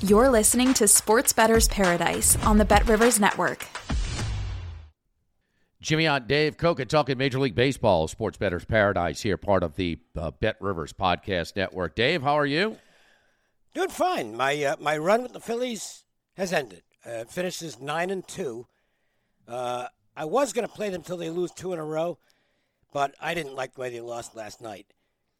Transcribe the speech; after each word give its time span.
You're 0.00 0.28
listening 0.30 0.74
to 0.74 0.86
Sports 0.86 1.32
Bettor's 1.32 1.66
Paradise 1.66 2.40
on 2.44 2.56
the 2.56 2.64
Bet 2.64 2.86
Rivers 2.86 3.18
Network. 3.18 3.66
Jimmy 5.80 6.06
on 6.06 6.28
Dave 6.28 6.56
Cokin 6.56 6.86
talking 6.86 7.18
Major 7.18 7.40
League 7.40 7.56
Baseball, 7.56 8.06
Sports 8.06 8.38
Bettor's 8.38 8.64
Paradise 8.64 9.20
here, 9.22 9.36
part 9.36 9.64
of 9.64 9.74
the 9.74 9.98
uh, 10.16 10.30
Bet 10.30 10.54
Rivers 10.60 10.92
Podcast 10.92 11.56
Network. 11.56 11.96
Dave, 11.96 12.22
how 12.22 12.34
are 12.34 12.46
you? 12.46 12.76
Doing 13.74 13.88
fine. 13.88 14.36
My 14.36 14.62
uh, 14.62 14.76
my 14.78 14.96
run 14.96 15.22
with 15.22 15.32
the 15.32 15.40
Phillies 15.40 16.04
has 16.36 16.52
ended. 16.52 16.82
Uh, 17.04 17.24
finishes 17.24 17.80
nine 17.80 18.10
and 18.10 18.26
two. 18.28 18.68
Uh, 19.48 19.88
I 20.16 20.26
was 20.26 20.52
going 20.52 20.66
to 20.66 20.72
play 20.72 20.90
them 20.90 21.00
until 21.00 21.16
they 21.16 21.30
lose 21.30 21.50
two 21.50 21.72
in 21.72 21.80
a 21.80 21.84
row, 21.84 22.18
but 22.92 23.16
I 23.20 23.34
didn't 23.34 23.56
like 23.56 23.74
the 23.74 23.80
way 23.80 23.90
they 23.90 24.00
lost 24.00 24.36
last 24.36 24.60
night. 24.60 24.86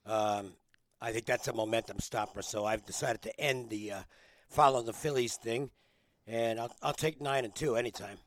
Um, 0.05 0.55
I 1.01 1.13
think 1.13 1.27
that's 1.27 1.47
a 1.47 1.53
momentum 1.53 2.01
stopper, 2.01 2.43
so 2.43 2.65
I've 2.65 2.85
decided 2.85 3.23
to 3.23 3.41
end 3.41 3.71
the 3.71 3.93
uh, 3.93 4.03
follow 4.49 4.83
the 4.83 4.93
Phillies 4.93 5.37
thing, 5.37 5.71
and 6.27 6.59
I'll 6.59 6.75
I'll 6.83 6.93
take 6.93 7.21
nine 7.21 7.45
and 7.45 7.55
two 7.55 7.77
anytime. 7.77 8.19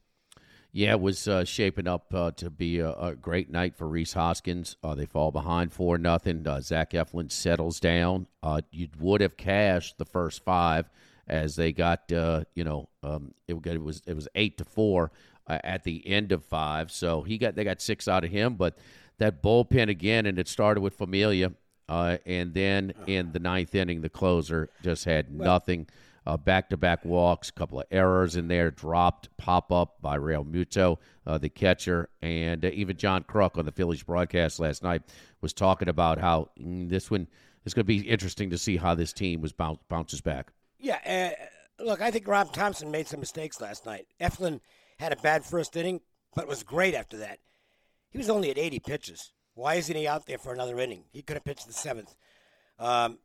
Yeah, 0.73 0.91
it 0.91 1.02
was 1.02 1.28
uh, 1.28 1.44
shaping 1.44 1.88
up 1.88 2.13
uh, 2.13 2.31
to 2.31 2.50
be 2.50 2.80
a, 2.80 2.91
a, 2.94 3.16
great 3.16 3.50
night 3.50 3.75
for 3.75 3.89
Rhys 3.89 4.13
Hoskins. 4.13 4.78
Uh, 4.81 4.95
they 4.95 5.05
fall 5.05 5.30
behind 5.30 5.73
four 5.73 5.97
nothing. 5.97 6.47
Uh, 6.47 6.61
Zach 6.61 6.91
Eflin 6.91 7.30
settles 7.30 7.81
down. 7.81 8.28
Uh, 8.41 8.61
you 8.72 8.88
would 8.97 9.19
have 9.19 9.36
cashed 9.36 9.97
the 9.97 10.05
first 10.05 10.45
five 10.45 10.89
as 11.28 11.58
they 11.58 11.73
got 11.73 12.09
uh, 12.13 12.45
you 12.56 12.63
know 12.63 12.88
um, 13.03 13.33
it, 13.50 13.56
it, 13.66 13.83
was 13.83 14.02
it 14.08 14.16
was 14.16 14.30
eight 14.35 14.58
to 14.59 14.63
four 14.66 15.11
at 15.47 15.83
the 15.83 16.08
end 16.08 16.31
of 16.31 16.45
five. 16.45 16.89
So 16.89 17.22
he 17.23 17.38
got 17.38 17.56
they 17.56 17.66
got 17.66 17.81
six 17.81 18.08
out 18.08 18.23
of 18.23 18.31
him, 18.31 18.56
but 18.56 18.78
that 19.17 19.44
bullpen 19.44 19.89
again, 19.89 20.25
and 20.25 20.39
it 20.39 20.47
started 20.47 20.80
with 20.80 20.94
Familia, 20.94 21.52
and 21.89 22.53
then 22.53 22.94
in 23.08 23.33
the 23.33 23.39
ninth 23.39 23.75
inning, 23.75 24.02
the 24.02 24.09
closer 24.09 24.69
just 24.81 25.03
had 25.03 25.33
nothing 25.33 25.88
back 26.25 26.69
to 26.69 26.77
back 26.77 27.03
walks, 27.03 27.50
a 27.50 27.53
couple 27.53 27.80
of 27.80 27.88
errors 27.91 28.36
in 28.36 28.47
there, 28.47 28.72
dropped 28.72 29.36
pop 29.38 29.72
up 29.72 30.02
by 30.02 30.17
Realmuto, 30.17 30.97
uh, 31.25 31.38
the 31.38 31.50
catcher, 31.50 32.09
and 32.22 32.63
uh, 32.63 32.69
even 32.73 32.97
John 32.97 33.23
Kruk 33.23 33.58
on 33.58 33.66
the 33.66 33.72
Phillies 33.72 34.03
broadcast 34.03 34.59
last 34.59 34.83
night 34.83 35.02
was 35.41 35.53
talking 35.53 35.89
about 35.89 36.19
how 36.19 36.50
mm, 36.59 36.89
this 36.89 37.09
one 37.09 37.28
is 37.66 37.73
going 37.73 37.86
to 37.86 37.88
be 37.88 38.08
interesting 38.08 38.50
to 38.52 38.58
see 38.58 38.78
how 38.78 38.95
this 38.95 39.13
team 39.13 39.41
was 39.41 39.51
bounce, 39.51 39.79
bounces 39.90 40.22
back. 40.22 40.51
Yeah, 40.79 41.35
uh, 41.79 41.84
look, 41.84 42.01
I 42.01 42.12
think 42.12 42.28
Rob 42.28 42.53
Thomson 42.53 42.91
made 42.91 43.07
some 43.07 43.19
mistakes 43.19 43.62
last 43.62 43.85
night. 43.85 44.07
Eflin 44.19 44.62
had 45.00 45.12
a 45.12 45.17
bad 45.17 45.44
first 45.44 45.75
inning, 45.75 46.01
but 46.35 46.47
was 46.47 46.63
great 46.63 46.94
after 46.94 47.17
that. 47.17 47.40
He 48.09 48.17
was 48.17 48.29
only 48.29 48.51
at 48.51 48.57
80 48.57 48.79
pitches. 48.79 49.31
Why 49.53 49.75
isn't 49.75 49.96
he 49.96 50.07
out 50.07 50.25
there 50.28 50.38
for 50.38 50.53
another 50.53 50.79
inning? 50.79 51.03
He 51.12 51.22
could 51.22 51.35
have 51.35 51.44
pitched 51.44 51.67
the 51.67 51.73
seventh. 51.73 52.16
Um, 52.79 53.19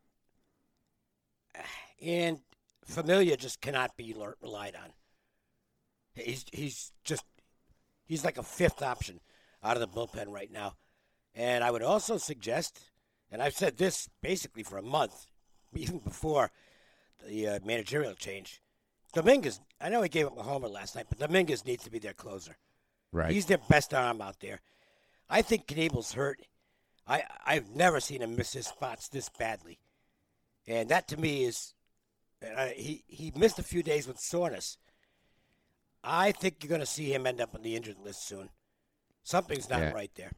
and 2.01 2.39
Familia 2.87 3.35
just 3.35 3.61
cannot 3.61 3.97
be 3.97 4.15
relied 4.41 4.75
on. 4.75 4.93
He's 6.15 6.45
he's 6.51 6.93
just 7.03 7.25
he's 8.05 8.25
like 8.25 8.37
a 8.37 8.43
fifth 8.43 8.81
option 8.81 9.19
out 9.63 9.77
of 9.77 9.81
the 9.81 9.87
bullpen 9.87 10.31
right 10.31 10.51
now. 10.51 10.75
And 11.35 11.63
I 11.63 11.69
would 11.69 11.83
also 11.83 12.17
suggest, 12.17 12.79
and 13.31 13.41
I've 13.43 13.53
said 13.53 13.77
this 13.77 14.09
basically 14.21 14.63
for 14.63 14.77
a 14.77 14.83
month, 14.83 15.27
even 15.75 15.99
before 15.99 16.49
the 17.27 17.47
uh, 17.47 17.59
managerial 17.63 18.13
change. 18.13 18.61
Dominguez, 19.13 19.59
I 19.81 19.89
know 19.89 20.01
he 20.01 20.09
gave 20.09 20.27
up 20.27 20.37
a 20.37 20.43
homer 20.43 20.67
last 20.67 20.95
night, 20.95 21.07
but 21.09 21.19
Dominguez 21.19 21.65
needs 21.65 21.83
to 21.83 21.91
be 21.91 21.99
their 21.99 22.13
closer. 22.13 22.57
Right. 23.11 23.31
He's 23.31 23.45
their 23.45 23.59
best 23.69 23.93
arm 23.93 24.21
out 24.21 24.39
there. 24.39 24.59
I 25.29 25.41
think 25.41 25.67
Knebel's 25.67 26.13
hurt. 26.13 26.41
I 27.05 27.23
I've 27.45 27.75
never 27.75 27.99
seen 27.99 28.21
him 28.21 28.35
miss 28.35 28.53
his 28.53 28.67
spots 28.67 29.09
this 29.09 29.29
badly, 29.29 29.79
and 30.65 30.89
that 30.89 31.07
to 31.09 31.17
me 31.17 31.43
is 31.43 31.73
uh, 32.55 32.67
he 32.67 33.03
he 33.07 33.31
missed 33.35 33.59
a 33.59 33.63
few 33.63 33.83
days 33.83 34.07
with 34.07 34.19
soreness. 34.19 34.77
I 36.03 36.31
think 36.31 36.57
you're 36.63 36.69
going 36.69 36.81
to 36.81 36.85
see 36.85 37.13
him 37.13 37.25
end 37.27 37.41
up 37.41 37.55
on 37.55 37.63
the 37.63 37.75
injured 37.75 37.97
list 38.03 38.27
soon. 38.27 38.49
Something's 39.23 39.69
not 39.69 39.79
Yeah. 39.81 39.91
right 39.91 40.11
there. 40.15 40.31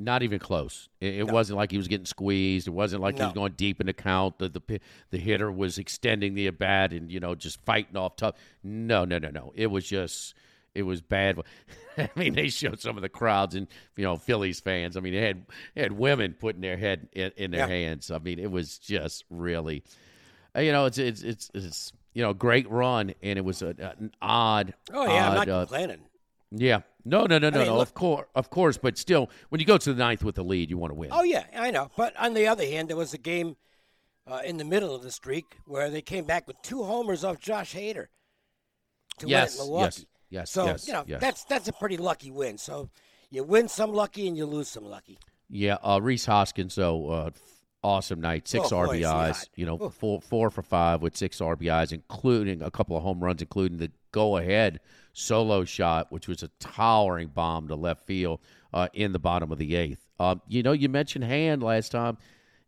Not 0.00 0.22
even 0.22 0.38
close. 0.38 0.88
It, 1.00 1.14
it 1.14 1.26
No. 1.26 1.32
wasn't 1.32 1.56
like 1.56 1.72
he 1.72 1.76
was 1.76 1.88
getting 1.88 2.06
squeezed. 2.06 2.68
It 2.68 2.72
wasn't 2.72 3.02
like 3.02 3.16
he 3.18 3.24
was 3.24 3.32
going 3.32 3.54
deep 3.54 3.80
in 3.80 3.86
the 3.88 3.92
count. 3.92 4.38
The, 4.38 4.48
the 4.48 4.80
the 5.10 5.18
hitter 5.18 5.50
was 5.50 5.76
extending 5.76 6.34
the 6.34 6.46
at 6.46 6.56
bat 6.58 6.92
and 6.92 7.10
you 7.10 7.18
know 7.18 7.34
just 7.34 7.60
fighting 7.64 7.96
off 7.96 8.14
tough. 8.14 8.36
No, 8.62 9.04
no, 9.04 9.18
no, 9.18 9.30
no. 9.30 9.52
It 9.56 9.66
was 9.68 9.84
just 9.88 10.34
it 10.72 10.82
was 10.82 11.00
bad. 11.00 11.40
I 11.98 12.08
mean, 12.14 12.34
they 12.34 12.48
showed 12.48 12.78
some 12.78 12.94
of 12.96 13.02
the 13.02 13.08
crowds 13.08 13.56
and 13.56 13.66
you 13.96 14.04
know 14.04 14.14
Phillies 14.16 14.60
fans. 14.60 14.96
I 14.96 15.00
mean, 15.00 15.14
they 15.14 15.22
had 15.26 15.46
they 15.74 15.82
had 15.82 15.92
women 15.92 16.34
putting 16.38 16.60
their 16.60 16.76
head 16.76 17.08
in, 17.12 17.32
in 17.36 17.50
their 17.50 17.68
Yeah. 17.68 17.74
hands. 17.74 18.12
I 18.12 18.18
mean, 18.18 18.38
it 18.38 18.52
was 18.52 18.78
just 18.78 19.24
really, 19.30 19.82
you 20.58 20.72
know, 20.72 20.86
it's 20.86 20.98
it's 20.98 21.22
it's, 21.22 21.50
it's 21.54 21.92
you 22.14 22.22
know 22.22 22.32
great 22.34 22.68
run 22.70 23.14
and 23.22 23.38
it 23.38 23.44
was 23.44 23.62
a, 23.62 23.68
an 23.98 24.12
odd. 24.22 24.74
Oh 24.92 25.06
yeah, 25.06 25.28
I'm 25.28 25.34
not 25.34 25.48
uh, 25.48 25.60
complaining. 25.60 26.00
yeah. 26.50 26.80
No, 27.04 27.24
no, 27.24 27.38
no, 27.38 27.48
no, 27.48 27.58
mean, 27.58 27.68
no. 27.68 27.76
look- 27.78 27.88
of 27.88 27.94
course, 27.94 28.26
of 28.34 28.50
course, 28.50 28.76
but 28.76 28.98
still, 28.98 29.30
when 29.48 29.60
you 29.60 29.66
go 29.66 29.78
to 29.78 29.94
the 29.94 29.98
ninth 29.98 30.22
with 30.22 30.34
the 30.34 30.44
lead, 30.44 30.68
you 30.68 30.76
want 30.76 30.90
to 30.90 30.94
win. 30.94 31.10
Oh 31.12 31.22
yeah, 31.22 31.44
I 31.56 31.70
know. 31.70 31.90
But 31.96 32.14
on 32.18 32.34
the 32.34 32.46
other 32.48 32.66
hand, 32.66 32.88
there 32.90 32.96
was 32.98 33.14
a 33.14 33.18
game 33.18 33.56
uh, 34.26 34.40
in 34.44 34.58
the 34.58 34.64
middle 34.64 34.94
of 34.94 35.02
the 35.02 35.10
streak 35.10 35.56
where 35.64 35.88
they 35.88 36.02
came 36.02 36.24
back 36.24 36.46
with 36.46 36.60
two 36.62 36.82
homers 36.84 37.24
off 37.24 37.40
Josh 37.40 37.74
Hader 37.74 38.08
to 39.18 39.26
Yes, 39.28 39.54
win 39.54 39.62
at 39.62 39.66
Milwaukee. 39.66 39.84
yes, 39.84 40.04
yes, 40.30 40.50
So 40.50 40.66
yes, 40.66 40.86
you 40.86 40.92
know 40.92 41.04
yes. 41.06 41.20
that's 41.20 41.44
that's 41.44 41.68
a 41.68 41.72
pretty 41.72 41.96
lucky 41.96 42.30
win. 42.30 42.58
So 42.58 42.90
you 43.30 43.42
win 43.42 43.68
some 43.68 43.92
lucky 43.94 44.28
and 44.28 44.36
you 44.36 44.44
lose 44.44 44.68
some 44.68 44.84
lucky. 44.84 45.18
Yeah, 45.48 45.78
uh, 45.82 45.98
Rhys 46.02 46.26
Hoskins, 46.26 46.74
though, 46.74 47.08
uh, 47.08 47.30
awesome 47.82 48.20
night, 48.20 48.48
six 48.48 48.72
Oh, 48.72 48.86
boy, 48.86 48.98
RBIs. 49.00 49.06
hot. 49.36 49.48
You 49.54 49.66
know, 49.66 49.88
four 49.90 50.20
four 50.20 50.50
for 50.50 50.62
five 50.62 51.02
with 51.02 51.16
six 51.16 51.38
RBIs, 51.38 51.92
including 51.92 52.62
a 52.62 52.70
couple 52.70 52.96
of 52.96 53.02
home 53.02 53.20
runs, 53.22 53.40
including 53.42 53.78
the 53.78 53.90
go 54.12 54.36
ahead 54.36 54.80
solo 55.12 55.64
shot, 55.64 56.10
which 56.12 56.28
was 56.28 56.42
a 56.42 56.48
towering 56.60 57.28
bomb 57.28 57.68
to 57.68 57.74
left 57.74 58.06
field 58.06 58.40
uh, 58.72 58.88
in 58.92 59.12
the 59.12 59.18
bottom 59.18 59.50
of 59.52 59.58
the 59.58 59.74
eighth. 59.76 60.06
Um, 60.20 60.40
you 60.48 60.62
know, 60.62 60.72
you 60.72 60.88
mentioned 60.88 61.24
Hand 61.24 61.62
last 61.62 61.90
time. 61.92 62.18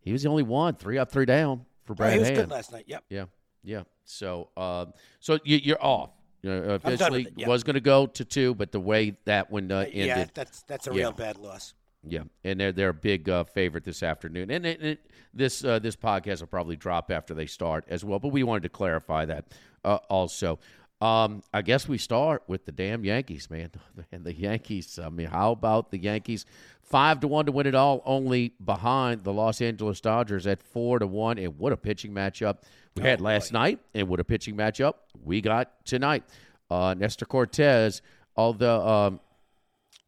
He 0.01 0.11
was 0.11 0.23
the 0.23 0.29
only 0.29 0.43
one, 0.43 0.75
three 0.75 0.97
up, 0.97 1.11
three 1.11 1.25
down 1.25 1.65
for 1.85 1.93
Oh, 1.93 1.95
Brad 1.95 2.13
he 2.13 2.19
was 2.19 2.27
Hand. 2.29 2.39
good 2.41 2.49
last 2.51 2.71
night. 2.71 2.85
Yep. 2.87 3.03
Yeah, 3.09 3.25
yeah. 3.63 3.83
So, 4.03 4.49
um, 4.57 4.93
so 5.19 5.37
you, 5.43 5.57
you're 5.57 5.83
off. 5.83 6.09
You 6.41 6.49
know, 6.49 6.57
officially 6.73 7.23
it, 7.23 7.33
yeah. 7.37 7.47
was 7.47 7.63
going 7.63 7.75
to 7.75 7.79
go 7.81 8.07
to 8.07 8.25
two, 8.25 8.55
but 8.55 8.71
the 8.71 8.79
way 8.79 9.15
that 9.25 9.51
one 9.51 9.71
uh, 9.71 9.81
ended, 9.81 10.05
yeah, 10.07 10.25
that's 10.33 10.63
that's 10.63 10.87
a 10.87 10.89
Yeah. 10.91 10.97
real 10.97 11.11
bad 11.11 11.37
loss. 11.37 11.73
Yeah, 12.03 12.23
and 12.43 12.59
they're 12.59 12.71
they're 12.71 12.89
a 12.89 12.93
big 12.93 13.29
uh, 13.29 13.43
favorite 13.43 13.83
this 13.83 14.01
afternoon, 14.01 14.49
and 14.49 14.65
it, 14.65 14.81
it, 14.81 15.11
this 15.33 15.63
uh, 15.63 15.77
this 15.77 15.95
podcast 15.95 16.39
will 16.39 16.47
probably 16.47 16.75
drop 16.75 17.11
after 17.11 17.35
they 17.35 17.45
start 17.45 17.85
as 17.87 18.03
well. 18.03 18.17
But 18.17 18.29
we 18.29 18.41
wanted 18.41 18.63
to 18.63 18.69
clarify 18.69 19.25
that 19.25 19.45
uh, 19.85 19.99
also. 20.09 20.59
Um, 20.99 21.41
I 21.51 21.63
guess 21.63 21.87
we 21.87 21.97
start 21.97 22.43
with 22.47 22.65
the 22.65 22.71
damn 22.71 23.03
Yankees, 23.03 23.49
man, 23.49 23.71
and 24.11 24.23
the 24.23 24.33
Yankees. 24.33 24.99
I 24.99 25.09
mean, 25.09 25.27
how 25.27 25.51
about 25.51 25.91
the 25.91 25.97
Yankees? 25.97 26.45
Five 26.81 27.19
to 27.21 27.27
one 27.27 27.45
to 27.45 27.51
win 27.51 27.67
it 27.67 27.75
all, 27.75 28.01
only 28.05 28.53
behind 28.63 29.23
the 29.23 29.31
Los 29.33 29.61
Angeles 29.61 30.01
Dodgers 30.01 30.45
at 30.47 30.61
four 30.61 30.99
to 30.99 31.07
one. 31.07 31.37
And 31.37 31.57
what 31.57 31.71
a 31.71 31.77
pitching 31.77 32.13
matchup 32.13 32.63
we 32.95 33.03
had 33.03 33.21
last 33.21 33.53
night, 33.53 33.79
and 33.93 34.07
what 34.07 34.19
a 34.19 34.23
pitching 34.23 34.57
matchup 34.57 34.95
we 35.23 35.39
got 35.39 35.85
tonight. 35.85 36.23
Uh, 36.71 36.95
Nestor 36.97 37.25
Cortes, 37.25 38.01
although. 38.35 38.87
Um, 38.87 39.19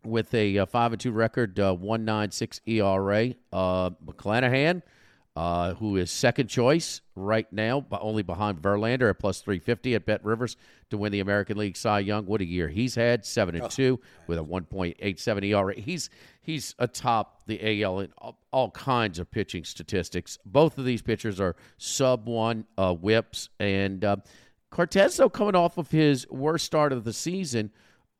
with 0.05 0.33
a 0.33 0.59
uh, 0.59 0.65
five 0.65 0.91
and 0.91 1.01
two 1.01 1.11
record, 1.11 1.59
uh, 1.59 1.73
one 1.73 2.05
nine 2.05 2.31
six 2.31 2.61
ERA. 2.65 3.33
Uh, 3.51 3.91
McClanahan, 4.05 4.81
uh, 5.35 5.73
who 5.75 5.97
is 5.97 6.11
second 6.11 6.47
choice 6.47 7.01
right 7.15 7.51
now, 7.51 7.81
but 7.81 7.99
only 8.01 8.21
behind 8.21 8.61
Verlander 8.61 9.09
at 9.09 9.19
plus 9.19 9.41
350 9.41 9.95
at 9.95 10.05
Bet 10.05 10.23
Rivers 10.23 10.57
to 10.89 10.97
win 10.97 11.11
the 11.11 11.21
American 11.21 11.57
League 11.57 11.75
Cy 11.75 11.99
Young. 11.99 12.25
What 12.25 12.41
a 12.41 12.45
year 12.45 12.67
he's 12.67 12.95
had, 12.95 13.25
seven 13.25 13.55
and 13.55 13.69
two 13.69 13.99
with 14.27 14.37
a 14.37 14.43
1.87 14.43 15.45
ERA. 15.45 15.73
He's 15.73 16.09
he's 16.41 16.75
atop 16.77 17.45
the 17.47 17.83
AL 17.83 18.01
in 18.01 18.13
all, 18.17 18.37
all 18.51 18.71
kinds 18.71 19.17
of 19.17 19.31
pitching 19.31 19.63
statistics. 19.63 20.37
Both 20.45 20.77
of 20.77 20.85
these 20.85 21.01
pitchers 21.01 21.39
are 21.39 21.55
sub 21.77 22.27
one 22.27 22.65
uh, 22.77 22.93
WHIPs, 22.93 23.49
and 23.59 24.05
uh, 24.05 24.17
Cortes 24.71 25.17
though 25.17 25.29
coming 25.29 25.55
off 25.55 25.77
of 25.77 25.89
his 25.89 26.27
worst 26.29 26.65
start 26.65 26.91
of 26.91 27.03
the 27.03 27.13
season. 27.13 27.71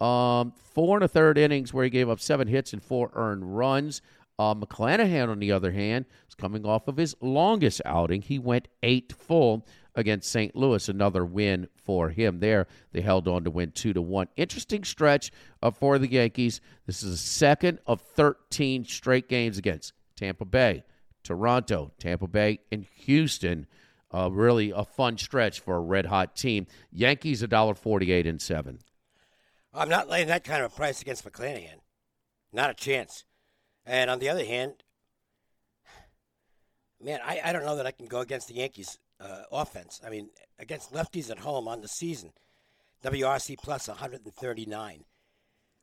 Um, 0.03 0.51
four 0.73 0.97
and 0.97 1.03
a 1.05 1.07
third 1.07 1.38
innings 1.38 1.73
where 1.73 1.85
he 1.85 1.89
gave 1.89 2.09
up 2.09 2.19
seven 2.19 2.47
hits 2.50 2.73
and 2.73 2.83
four 2.83 3.09
earned 3.13 3.55
runs. 3.55 4.01
Uh, 4.38 4.53
McClanahan, 4.53 5.29
on 5.29 5.39
the 5.39 5.53
other 5.53 5.71
hand, 5.71 6.05
is 6.27 6.35
coming 6.35 6.65
off 6.65 6.89
of 6.89 6.97
his 6.97 7.15
longest 7.21 7.81
outing. 7.85 8.21
He 8.21 8.38
went 8.38 8.67
eight 8.81 9.13
full 9.13 9.65
against 9.95 10.29
St. 10.29 10.55
Louis, 10.57 10.89
another 10.89 11.23
win 11.23 11.69
for 11.85 12.09
him 12.09 12.39
there. 12.39 12.67
They 12.91 13.00
held 13.00 13.29
on 13.29 13.45
to 13.45 13.51
win 13.51 13.71
two 13.71 13.94
to 13.94 14.01
one. 14.01 14.27
Interesting 14.35 14.83
stretch 14.83 15.31
uh, 15.61 15.71
for 15.71 15.97
the 15.97 16.11
Yankees. 16.11 16.59
This 16.85 17.01
is 17.01 17.11
the 17.11 17.17
second 17.17 17.79
of 17.88 18.01
13 18.01 18.83
straight 18.83 19.29
games 19.29 19.57
against 19.57 19.94
Tampa 20.17 20.44
Bay, 20.44 20.83
Toronto, 21.23 21.94
Tampa 21.97 22.27
Bay, 22.27 22.59
and 22.73 22.85
Houston. 22.95 23.67
Uh, 24.13 24.29
really 24.29 24.71
a 24.75 24.83
fun 24.83 25.17
stretch 25.17 25.61
for 25.61 25.77
a 25.77 25.81
red 25.81 26.07
hot 26.07 26.35
team. 26.35 26.67
Yankees 26.91 27.41
a 27.41 27.47
dollar 27.47 27.73
forty-eight 27.73 28.27
and 28.27 28.41
seven. 28.41 28.79
I'm 29.73 29.89
not 29.89 30.09
laying 30.09 30.27
that 30.27 30.43
kind 30.43 30.63
of 30.63 30.71
a 30.71 30.75
price 30.75 31.01
against 31.01 31.25
McClanahan. 31.25 31.79
Not 32.51 32.69
a 32.69 32.75
chance. 32.75 33.25
And 33.85 34.09
on 34.09 34.19
the 34.19 34.29
other 34.29 34.45
hand, 34.45 34.83
man, 37.01 37.19
I, 37.25 37.41
I 37.43 37.53
don't 37.53 37.65
know 37.65 37.75
that 37.75 37.87
I 37.87 37.91
can 37.91 38.05
go 38.05 38.19
against 38.19 38.47
the 38.47 38.55
Yankees 38.55 38.99
uh, 39.19 39.43
offense. 39.51 39.99
I 40.05 40.09
mean, 40.09 40.29
against 40.59 40.93
lefties 40.93 41.31
at 41.31 41.39
home 41.39 41.67
on 41.67 41.81
the 41.81 41.87
season, 41.87 42.31
WRC 43.03 43.57
plus 43.57 43.87
139. 43.87 45.03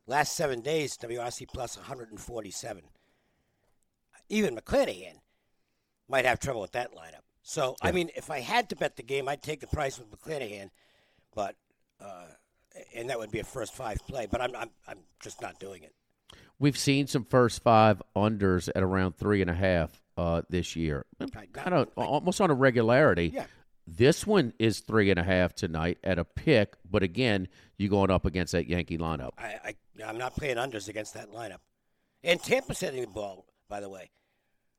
Last 0.07 0.37
seven 0.37 0.61
days, 0.61 0.97
WRC 0.97 1.47
plus 1.53 1.77
147. 1.77 2.83
Even 4.29 4.57
McClanahan 4.57 5.17
might 6.09 6.25
have 6.25 6.39
trouble 6.39 6.61
with 6.61 6.73
that 6.73 6.93
lineup. 6.93 7.23
So, 7.43 7.77
yeah. 7.83 7.89
I 7.89 7.93
mean, 7.93 8.11
if 8.17 8.31
I 8.31 8.41
had 8.41 8.69
to 8.71 8.77
bet 8.77 8.97
the 8.97 9.03
game, 9.03 9.29
I'd 9.29 9.43
take 9.43 9.61
the 9.61 9.67
price 9.67 9.99
with 9.99 10.11
McClanahan, 10.11 10.71
but 11.35 11.57
uh, 12.01 12.27
and 12.95 13.11
that 13.11 13.19
would 13.19 13.31
be 13.31 13.41
a 13.41 13.45
first 13.45 13.75
five 13.75 13.99
play. 14.07 14.27
But 14.31 14.41
I'm 14.41 14.55
I'm, 14.55 14.71
I'm 14.89 14.99
just 15.23 15.41
not 15.41 15.59
doing 15.59 15.83
it. 15.83 15.95
We've 16.59 16.77
seen 16.77 17.07
some 17.07 17.25
first 17.25 17.63
five 17.63 18.03
unders 18.15 18.69
at 18.75 18.83
around 18.83 19.17
three 19.17 19.41
and 19.41 19.51
a 19.51 19.55
half 19.55 20.03
uh, 20.17 20.43
this 20.51 20.77
year, 20.77 21.07
kind 21.53 21.75
of 21.75 21.89
almost 21.97 22.41
on 22.41 22.51
a 22.51 22.55
regularity. 22.55 23.33
Yeah. 23.35 23.47
This 23.87 24.27
one 24.27 24.53
is 24.59 24.81
three 24.81 25.11
and 25.11 25.19
a 25.19 25.23
half 25.25 25.55
tonight 25.55 25.99
at 26.05 26.19
a 26.19 26.25
pick, 26.25 26.75
but 26.89 27.03
again, 27.03 27.49
you're 27.77 27.89
going 27.91 28.11
up 28.11 28.25
against 28.25 28.53
that 28.53 28.69
Yankee 28.69 28.99
lineup. 28.99 29.31
I, 29.39 29.59
I 29.65 30.03
am 30.03 30.19
not 30.19 30.37
playing 30.37 30.59
unders 30.59 30.89
against 30.89 31.15
that 31.15 31.33
lineup. 31.33 31.59
And 32.23 32.41
Tampa 32.41 32.75
setting 32.75 33.01
the 33.01 33.09
ball, 33.09 33.47
by 33.69 33.81
the 33.81 33.89
way. 33.89 34.11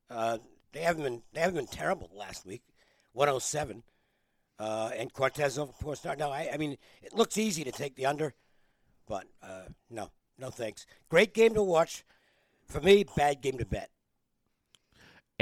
Uh, 0.08 0.38
they 0.72 0.80
haven't 0.80 1.02
been 1.02 1.22
they 1.32 1.40
haven't 1.40 1.56
been 1.56 1.66
terrible 1.66 2.10
last 2.14 2.46
week. 2.46 2.62
107. 3.12 3.82
Uh, 4.62 4.90
and 4.96 5.12
Cortes, 5.12 5.58
over 5.58 5.72
four 5.72 5.96
star. 5.96 6.14
No, 6.14 6.30
I, 6.30 6.50
I 6.54 6.56
mean 6.56 6.76
it 7.02 7.12
looks 7.12 7.36
easy 7.36 7.64
to 7.64 7.72
take 7.72 7.96
the 7.96 8.06
under, 8.06 8.32
but 9.08 9.24
uh, 9.42 9.64
no, 9.90 10.10
no 10.38 10.50
thanks. 10.50 10.86
Great 11.08 11.34
game 11.34 11.52
to 11.54 11.62
watch. 11.64 12.04
For 12.68 12.80
me, 12.80 13.04
bad 13.16 13.40
game 13.40 13.58
to 13.58 13.66
bet. 13.66 13.90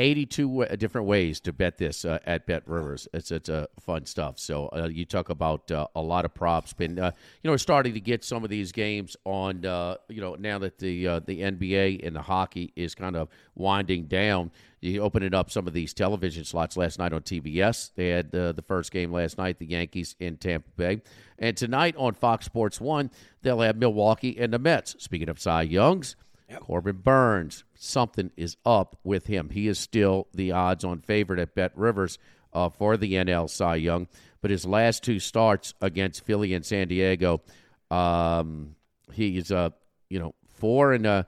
82 0.00 0.66
different 0.78 1.06
ways 1.06 1.40
to 1.40 1.52
bet 1.52 1.76
this 1.76 2.04
uh, 2.04 2.18
at 2.24 2.46
Bet 2.46 2.66
Rivers. 2.66 3.06
It's 3.12 3.30
it's 3.30 3.48
uh, 3.48 3.66
fun 3.78 4.06
stuff. 4.06 4.38
So 4.38 4.68
uh, 4.68 4.88
you 4.88 5.04
talk 5.04 5.28
about 5.28 5.70
uh, 5.70 5.86
a 5.94 6.00
lot 6.00 6.24
of 6.24 6.32
props. 6.32 6.72
Been 6.72 6.98
uh, 6.98 7.12
you 7.42 7.50
know 7.50 7.56
starting 7.56 7.94
to 7.94 8.00
get 8.00 8.24
some 8.24 8.42
of 8.42 8.50
these 8.50 8.72
games 8.72 9.16
on. 9.24 9.64
Uh, 9.64 9.96
you 10.08 10.20
know 10.20 10.34
now 10.36 10.58
that 10.58 10.78
the 10.78 11.04
the 11.26 11.40
NBA 11.42 12.06
and 12.06 12.16
the 12.16 12.22
hockey 12.22 12.72
is 12.74 12.94
kind 12.94 13.14
of 13.16 13.28
winding 13.54 14.06
down. 14.06 14.50
You 14.80 15.02
open 15.02 15.22
it 15.22 15.34
up 15.34 15.50
some 15.50 15.66
of 15.66 15.74
these 15.74 15.92
television 15.92 16.44
slots 16.44 16.74
last 16.74 16.98
night 16.98 17.12
on 17.12 17.20
TBS. 17.20 17.90
They 17.94 18.08
had 18.08 18.32
the 18.32 18.64
first 18.66 18.90
game 18.92 19.12
last 19.12 19.36
night, 19.36 19.58
the 19.58 19.66
Yankees 19.66 20.16
in 20.18 20.38
Tampa 20.38 20.70
Bay, 20.76 21.02
and 21.38 21.54
tonight 21.54 21.94
on 21.98 22.14
Fox 22.14 22.46
Sports 22.46 22.80
One 22.80 23.10
they'll 23.42 23.60
have 23.60 23.76
Milwaukee 23.76 24.38
and 24.38 24.52
the 24.52 24.58
Mets. 24.58 24.96
Speaking 24.98 25.28
of 25.28 25.38
Cy 25.38 25.62
Youngs. 25.62 26.16
Yep. 26.50 26.60
Corbin 26.60 26.96
Burnes, 26.96 27.64
something 27.74 28.32
is 28.36 28.56
up 28.66 28.98
with 29.04 29.26
him. 29.26 29.50
He 29.50 29.68
is 29.68 29.78
still 29.78 30.26
the 30.34 30.50
odds 30.50 30.84
on 30.84 31.00
favorite 31.00 31.38
at 31.38 31.54
Bet 31.54 31.72
Rivers 31.76 32.18
uh, 32.52 32.68
for 32.70 32.96
the 32.96 33.14
NL 33.14 33.48
Cy 33.48 33.76
Young. 33.76 34.08
But 34.42 34.50
his 34.50 34.64
last 34.64 35.04
two 35.04 35.20
starts 35.20 35.74
against 35.80 36.24
Philly 36.24 36.52
and 36.54 36.64
San 36.64 36.88
Diego, 36.88 37.42
um, 37.90 38.74
he's 39.12 39.50
uh, 39.50 39.70
you 40.08 40.18
know 40.18 40.34
four 40.54 40.92
and 40.92 41.06
a 41.06 41.26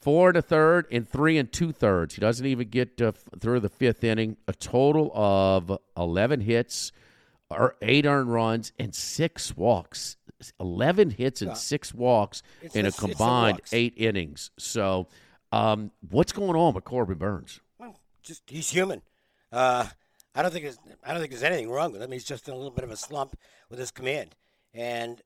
four 0.00 0.28
and 0.28 0.38
a 0.38 0.42
third 0.42 0.86
and 0.90 1.08
three 1.08 1.38
and 1.38 1.52
two 1.52 1.72
thirds. 1.72 2.14
He 2.14 2.20
doesn't 2.20 2.46
even 2.46 2.68
get 2.68 2.96
to, 2.98 3.12
through 3.40 3.60
the 3.60 3.68
fifth 3.68 4.04
inning. 4.04 4.36
A 4.48 4.52
total 4.52 5.10
of 5.14 5.78
eleven 5.96 6.40
hits, 6.40 6.92
or 7.50 7.76
eight 7.82 8.06
earned 8.06 8.32
runs, 8.32 8.72
and 8.78 8.94
six 8.94 9.56
walks. 9.56 10.16
11 10.60 11.10
hits 11.10 11.42
and 11.42 11.56
six 11.56 11.94
walks 11.94 12.42
it's 12.62 12.76
in 12.76 12.86
a, 12.86 12.88
a 12.88 12.92
combined 12.92 13.60
eight 13.72 13.94
innings. 13.96 14.50
So, 14.58 15.08
um, 15.52 15.90
what's 16.10 16.32
going 16.32 16.56
on 16.56 16.74
with 16.74 16.84
Corbin 16.84 17.18
Burnes? 17.18 17.60
Well, 17.78 18.00
just 18.22 18.42
he's 18.46 18.70
human. 18.70 19.02
Uh, 19.52 19.86
I 20.34 20.42
don't 20.42 20.52
think 20.52 20.66
I 21.04 21.12
don't 21.12 21.20
think 21.20 21.30
there's 21.30 21.44
anything 21.44 21.70
wrong 21.70 21.92
with 21.92 22.02
him. 22.02 22.10
He's 22.10 22.24
just 22.24 22.48
in 22.48 22.54
a 22.54 22.56
little 22.56 22.72
bit 22.72 22.84
of 22.84 22.90
a 22.90 22.96
slump 22.96 23.36
with 23.70 23.78
his 23.78 23.90
command, 23.90 24.34
and 24.72 25.22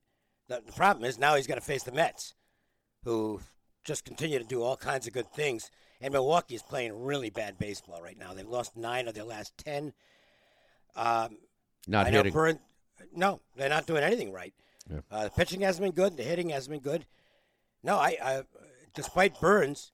the, 0.48 0.62
the 0.64 0.72
problem 0.72 1.04
is 1.04 1.18
now 1.18 1.34
he's 1.34 1.46
got 1.46 1.54
to 1.54 1.60
face 1.60 1.82
the 1.82 1.92
Mets, 1.92 2.34
who 3.04 3.40
just 3.84 4.04
continue 4.04 4.38
to 4.38 4.44
do 4.44 4.62
all 4.62 4.76
kinds 4.76 5.06
of 5.06 5.12
good 5.12 5.32
things. 5.32 5.70
And 6.00 6.12
Milwaukee 6.12 6.54
is 6.54 6.62
playing 6.62 7.02
really 7.02 7.30
bad 7.30 7.58
baseball 7.58 8.02
right 8.02 8.18
now. 8.18 8.32
They've 8.32 8.46
lost 8.46 8.76
nine 8.76 9.08
of 9.08 9.14
their 9.14 9.24
last 9.24 9.56
ten. 9.56 9.92
Um, 10.94 11.38
not 11.86 12.06
I 12.06 12.10
hitting. 12.10 12.32
Burn, 12.32 12.58
no, 13.14 13.40
they're 13.56 13.68
not 13.68 13.86
doing 13.86 14.02
anything 14.02 14.32
right. 14.32 14.52
Yeah. 14.90 15.00
Uh, 15.10 15.24
the 15.24 15.30
pitching 15.30 15.60
hasn't 15.60 15.84
been 15.84 15.94
good. 15.94 16.16
The 16.16 16.22
hitting 16.22 16.50
hasn't 16.50 16.72
been 16.72 16.92
good. 16.92 17.06
No, 17.82 17.96
I, 17.96 18.16
I, 18.22 18.42
despite 18.94 19.40
Burnes 19.40 19.92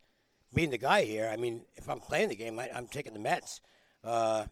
being 0.55 0.71
the 0.71 0.79
guy 0.79 1.05
here, 1.05 1.31
I 1.33 1.37
mean, 1.37 1.63
if 1.77 1.89
I'm 1.89 2.01
playing 2.01 2.29
the 2.29 2.37
game, 2.37 2.59
I, 2.59 2.69
am 2.73 2.87
taking 2.87 3.13
the 3.13 3.19
Mets. 3.19 3.61
Uh, 4.03 4.47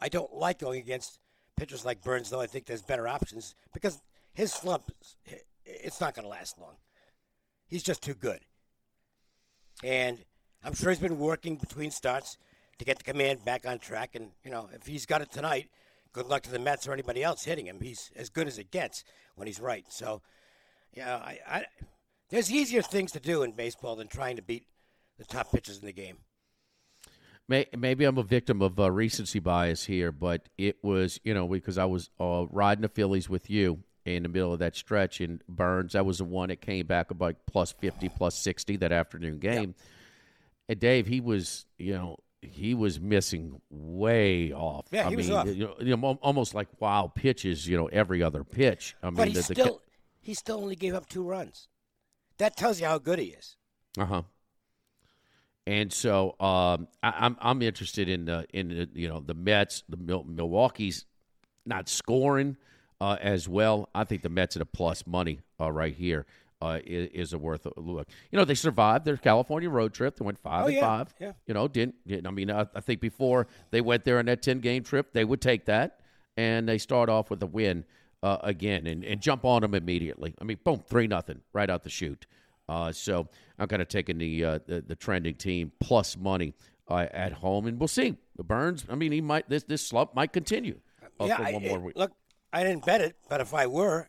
I 0.00 0.08
don't 0.08 0.34
like 0.34 0.58
going 0.58 0.80
against 0.80 1.18
pitchers 1.56 1.84
like 1.84 2.02
Burnes, 2.02 2.30
though. 2.30 2.40
I 2.40 2.46
think 2.46 2.66
there's 2.66 2.82
better 2.82 3.08
options 3.08 3.54
because 3.72 4.00
his 4.34 4.52
slump, 4.52 4.90
it's 5.64 6.00
not 6.00 6.14
going 6.14 6.24
to 6.24 6.30
last 6.30 6.58
long. 6.58 6.76
He's 7.66 7.82
just 7.82 8.02
too 8.02 8.14
good. 8.14 8.40
And 9.82 10.18
I'm 10.64 10.74
sure 10.74 10.90
he's 10.90 10.98
been 10.98 11.18
working 11.18 11.56
between 11.56 11.90
starts 11.90 12.38
to 12.78 12.84
get 12.84 12.98
the 12.98 13.04
command 13.04 13.44
back 13.44 13.66
on 13.66 13.78
track. 13.78 14.14
And, 14.14 14.30
you 14.44 14.50
know, 14.50 14.68
if 14.72 14.86
he's 14.86 15.06
got 15.06 15.22
it 15.22 15.30
tonight, 15.30 15.68
good 16.16 16.26
luck 16.26 16.42
to 16.42 16.50
the 16.50 16.58
Mets 16.58 16.88
or 16.88 16.94
anybody 16.94 17.22
else 17.22 17.44
hitting 17.44 17.66
him. 17.66 17.78
He's 17.80 18.10
as 18.16 18.30
good 18.30 18.48
as 18.48 18.58
it 18.58 18.70
gets 18.70 19.04
when 19.34 19.46
he's 19.46 19.60
right. 19.60 19.84
So, 19.90 20.22
yeah, 20.94 21.16
I, 21.16 21.38
I, 21.46 21.64
there's 22.30 22.50
easier 22.50 22.80
things 22.80 23.12
to 23.12 23.20
do 23.20 23.42
in 23.42 23.52
baseball 23.52 23.96
than 23.96 24.08
trying 24.08 24.36
to 24.36 24.42
beat 24.42 24.66
the 25.18 25.26
top 25.26 25.52
pitchers 25.52 25.78
in 25.78 25.84
the 25.84 25.92
game. 25.92 26.16
Maybe 27.48 28.04
I'm 28.04 28.18
a 28.18 28.24
victim 28.24 28.60
of 28.62 28.80
uh, 28.80 28.90
recency 28.90 29.38
bias 29.38 29.84
here, 29.84 30.10
but 30.10 30.48
it 30.58 30.78
was, 30.82 31.20
you 31.22 31.32
know, 31.34 31.46
because 31.46 31.78
I 31.78 31.84
was 31.84 32.10
uh, 32.18 32.46
riding 32.50 32.82
the 32.82 32.88
Phillies 32.88 33.28
with 33.28 33.48
you 33.50 33.84
in 34.06 34.22
the 34.22 34.28
middle 34.28 34.52
of 34.52 34.58
that 34.60 34.74
stretch 34.74 35.20
in 35.20 35.42
Burnes, 35.48 35.92
That 35.92 36.06
was 36.06 36.18
the 36.18 36.24
one 36.24 36.48
that 36.48 36.60
came 36.60 36.86
back 36.86 37.10
about 37.10 37.36
plus 37.46 37.72
50, 37.72 38.08
plus 38.08 38.36
60 38.38 38.76
that 38.78 38.90
afternoon 38.90 39.38
game. 39.38 39.74
Yep. 39.76 39.88
And 40.70 40.80
Dave, 40.80 41.06
he 41.06 41.20
was, 41.20 41.66
you 41.78 41.92
know, 41.92 42.16
he 42.42 42.74
was 42.74 43.00
missing 43.00 43.60
way 43.70 44.52
off. 44.52 44.86
Yeah, 44.90 45.06
I 45.06 45.10
he 45.10 45.16
mean, 45.16 45.18
was 45.18 45.30
off. 45.30 45.46
You 45.46 45.96
know, 45.96 46.18
almost 46.22 46.54
like 46.54 46.68
wild 46.78 47.14
pitches. 47.14 47.66
You 47.66 47.76
know, 47.76 47.86
every 47.86 48.22
other 48.22 48.44
pitch. 48.44 48.96
I 49.02 49.06
mean, 49.06 49.14
but 49.14 49.28
he 49.28 49.34
the, 49.34 49.42
still 49.42 49.64
the, 49.64 49.78
he 50.20 50.34
still 50.34 50.58
only 50.58 50.76
gave 50.76 50.94
up 50.94 51.08
two 51.08 51.22
runs. 51.22 51.68
That 52.38 52.56
tells 52.56 52.80
you 52.80 52.86
how 52.86 52.98
good 52.98 53.18
he 53.18 53.26
is. 53.26 53.56
Uh 53.98 54.04
huh. 54.04 54.22
And 55.66 55.92
so 55.92 56.36
um, 56.38 56.86
I, 57.02 57.08
am 57.08 57.14
I'm, 57.18 57.36
I'm 57.40 57.62
interested 57.62 58.08
in 58.08 58.26
the 58.26 58.46
in 58.52 58.68
the, 58.68 58.88
you 58.94 59.08
know 59.08 59.20
the 59.20 59.34
Mets, 59.34 59.82
the 59.88 59.96
Milwaukee's 59.96 61.06
not 61.64 61.88
scoring 61.88 62.56
uh, 63.00 63.16
as 63.20 63.48
well. 63.48 63.88
I 63.94 64.04
think 64.04 64.22
the 64.22 64.28
Mets 64.28 64.56
at 64.56 64.62
a 64.62 64.66
plus 64.66 65.06
money 65.06 65.40
uh, 65.60 65.70
right 65.72 65.94
here 65.94 66.26
uh, 66.62 66.78
is, 66.84 67.08
is, 67.12 67.32
a 67.32 67.38
worth 67.38 67.66
a 67.66 67.80
look. 67.80 68.08
You 68.30 68.38
know, 68.38 68.44
they 68.44 68.54
survived 68.54 69.04
their 69.04 69.16
California 69.16 69.68
road 69.68 69.92
trip. 69.92 70.16
They 70.16 70.24
went 70.24 70.38
five 70.38 70.64
oh, 70.64 70.66
and 70.66 70.76
yeah, 70.76 70.80
five. 70.80 71.14
Yeah. 71.20 71.32
You 71.46 71.54
know, 71.54 71.68
didn't, 71.68 71.96
didn't 72.06 72.26
I 72.26 72.30
mean, 72.30 72.50
I, 72.50 72.66
I, 72.74 72.80
think 72.80 73.00
before 73.00 73.46
they 73.70 73.80
went 73.80 74.04
there 74.04 74.18
on 74.18 74.26
that 74.26 74.42
ten 74.42 74.60
game 74.60 74.82
trip, 74.82 75.12
they 75.12 75.24
would 75.24 75.40
take 75.40 75.66
that, 75.66 76.00
and 76.36 76.68
they 76.68 76.78
start 76.78 77.08
off 77.08 77.30
with 77.30 77.42
a 77.42 77.46
win 77.46 77.84
uh, 78.22 78.38
again 78.42 78.86
and, 78.86 79.04
and 79.04 79.20
jump 79.20 79.44
on 79.44 79.62
them 79.62 79.74
immediately. 79.74 80.34
I 80.40 80.44
mean, 80.44 80.58
boom, 80.64 80.82
three 80.88 81.06
nothing 81.06 81.40
right 81.52 81.68
out 81.68 81.82
the 81.82 81.90
chute. 81.90 82.26
Uh, 82.68 82.90
so 82.90 83.28
I'm 83.58 83.68
kind 83.68 83.82
of 83.82 83.88
taking 83.88 84.18
the, 84.18 84.44
uh, 84.44 84.58
the, 84.66 84.80
the 84.80 84.96
trending 84.96 85.34
team 85.34 85.72
plus 85.80 86.16
money 86.16 86.54
uh, 86.88 87.06
at 87.12 87.32
home, 87.32 87.66
and 87.66 87.78
we'll 87.78 87.88
see. 87.88 88.16
Burnes, 88.36 88.84
I 88.88 88.94
mean, 88.96 89.12
he 89.12 89.20
might 89.20 89.48
this 89.48 89.64
this 89.64 89.86
slump 89.86 90.14
might 90.14 90.32
continue 90.32 90.80
uh, 91.20 91.24
yeah, 91.24 91.36
for 91.36 91.44
I, 91.44 91.52
more 91.52 91.78
it- 91.78 91.82
week. 91.82 91.96
look, 91.96 92.12
I 92.52 92.64
didn't 92.64 92.84
bet 92.84 93.00
it, 93.00 93.16
but 93.28 93.40
if 93.40 93.54
I 93.54 93.66
were, 93.66 94.08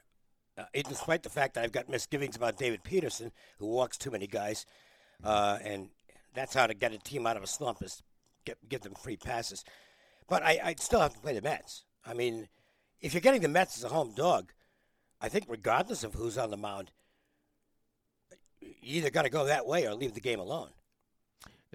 uh, 0.57 0.63
despite 0.87 1.23
the 1.23 1.29
fact 1.29 1.53
that 1.53 1.63
I've 1.63 1.71
got 1.71 1.89
misgivings 1.89 2.35
about 2.35 2.57
David 2.57 2.83
Peterson, 2.83 3.31
who 3.59 3.67
walks 3.67 3.97
too 3.97 4.11
many 4.11 4.27
guys, 4.27 4.65
uh, 5.23 5.59
and 5.63 5.89
that's 6.33 6.53
how 6.53 6.67
to 6.67 6.73
get 6.73 6.93
a 6.93 6.97
team 6.97 7.27
out 7.27 7.37
of 7.37 7.43
a 7.43 7.47
slump 7.47 7.81
is 7.81 8.01
get, 8.45 8.57
give 8.69 8.81
them 8.81 8.93
free 8.93 9.17
passes. 9.17 9.63
But 10.27 10.43
I, 10.43 10.59
I'd 10.63 10.79
still 10.79 10.99
have 10.99 11.13
to 11.13 11.19
play 11.19 11.33
the 11.33 11.41
Mets. 11.41 11.85
I 12.05 12.13
mean, 12.13 12.47
if 13.01 13.13
you're 13.13 13.21
getting 13.21 13.41
the 13.41 13.47
Mets 13.47 13.77
as 13.77 13.83
a 13.83 13.89
home 13.89 14.13
dog, 14.15 14.51
I 15.21 15.29
think 15.29 15.45
regardless 15.47 16.03
of 16.03 16.13
who's 16.13 16.37
on 16.37 16.51
the 16.51 16.57
mound, 16.57 16.91
you 18.61 18.97
either 18.99 19.09
got 19.09 19.23
to 19.23 19.29
go 19.29 19.45
that 19.45 19.67
way 19.67 19.87
or 19.87 19.93
leave 19.93 20.13
the 20.13 20.21
game 20.21 20.39
alone. 20.39 20.69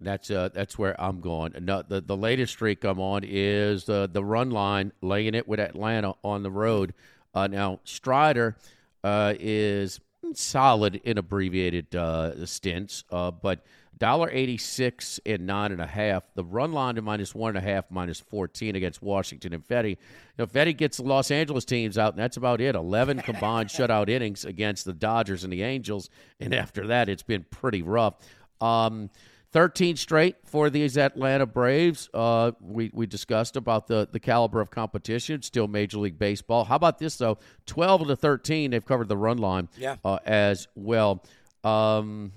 That's 0.01 0.31
uh, 0.31 0.49
that's 0.53 0.79
where 0.79 1.01
I'm 1.01 1.21
going. 1.21 1.55
No, 1.61 1.83
the 1.83 2.01
the 2.01 2.17
latest 2.17 2.55
streak 2.55 2.83
I'm 2.83 2.99
on 2.99 3.23
is 3.25 3.85
the 3.85 4.09
the 4.11 4.25
run 4.25 4.51
line, 4.51 4.93
laying 5.01 5.35
it 5.35 5.47
with 5.47 5.61
Atlanta 5.61 6.15
on 6.25 6.43
the 6.43 6.51
road. 6.51 6.95
Uh, 7.35 7.47
now 7.47 7.81
Strider 7.85 8.57
uh, 9.05 9.35
is 9.39 10.01
solid 10.35 10.97
in 11.05 11.19
abbreviated 11.19 11.95
uh, 11.95 12.47
stints, 12.47 13.05
uh, 13.11 13.31
but 13.31 13.65
dollar 13.99 14.31
eighty 14.31 14.57
six 14.57 15.21
and 15.25 15.47
nine 15.47 15.73
and 15.73 15.81
a 15.81 15.87
half. 15.87 16.25
The 16.35 16.45
run 16.45 16.73
line 16.73 16.97
to 16.97 17.03
minus 17.03 17.35
one 17.35 17.57
and 17.57 17.65
a 17.65 17.69
half, 17.69 17.91
minus 17.91 18.21
fourteen 18.21 18.77
against 18.77 19.03
Washington 19.03 19.53
and 19.53 19.67
Fedde. 19.67 19.91
You 19.91 19.97
know, 20.39 20.47
Fedde 20.47 20.77
gets 20.77 20.97
the 20.99 21.05
Los 21.05 21.31
Angeles 21.31 21.65
teams 21.65 21.99
out, 21.99 22.15
and 22.15 22.23
that's 22.23 22.37
about 22.37 22.61
it. 22.61 22.75
Eleven 22.75 23.19
combined 23.23 23.69
shutout 23.69 24.09
innings 24.09 24.45
against 24.45 24.85
the 24.85 24.93
Dodgers 24.93 25.45
and 25.45 25.53
the 25.53 25.63
Angels, 25.63 26.11
and 26.41 26.55
after 26.55 26.87
that, 26.89 27.09
it's 27.09 27.23
been 27.23 27.45
pretty 27.51 27.83
rough. 27.83 28.15
Um, 28.61 29.11
13 29.53 29.97
straight 29.97 30.37
for 30.45 30.71
these 30.71 30.97
Atlanta 30.97 31.45
Braves. 31.47 32.09
Uh, 32.15 32.53
we, 32.61 32.91
we 32.95 33.07
discussed 33.07 33.57
about 33.57 33.87
the, 33.87 34.09
the 34.11 34.19
caliber 34.21 34.61
of 34.61 34.71
competition, 34.71 35.43
still 35.43 35.69
Major 35.69 35.99
League 35.99 36.19
Baseball. 36.19 36.65
How 36.65 36.77
about 36.77 36.99
this, 36.99 37.17
though? 37.17 37.39
12 37.67 38.09
to 38.09 38.17
13, 38.17 38.71
they've 38.71 38.85
covered 38.85 39.09
the 39.09 39.17
run 39.17 39.39
line 39.39 39.69
Yeah. 39.77 39.97
uh, 40.05 40.19
as 40.25 40.69
well. 40.75 41.23
Um, 41.65 42.33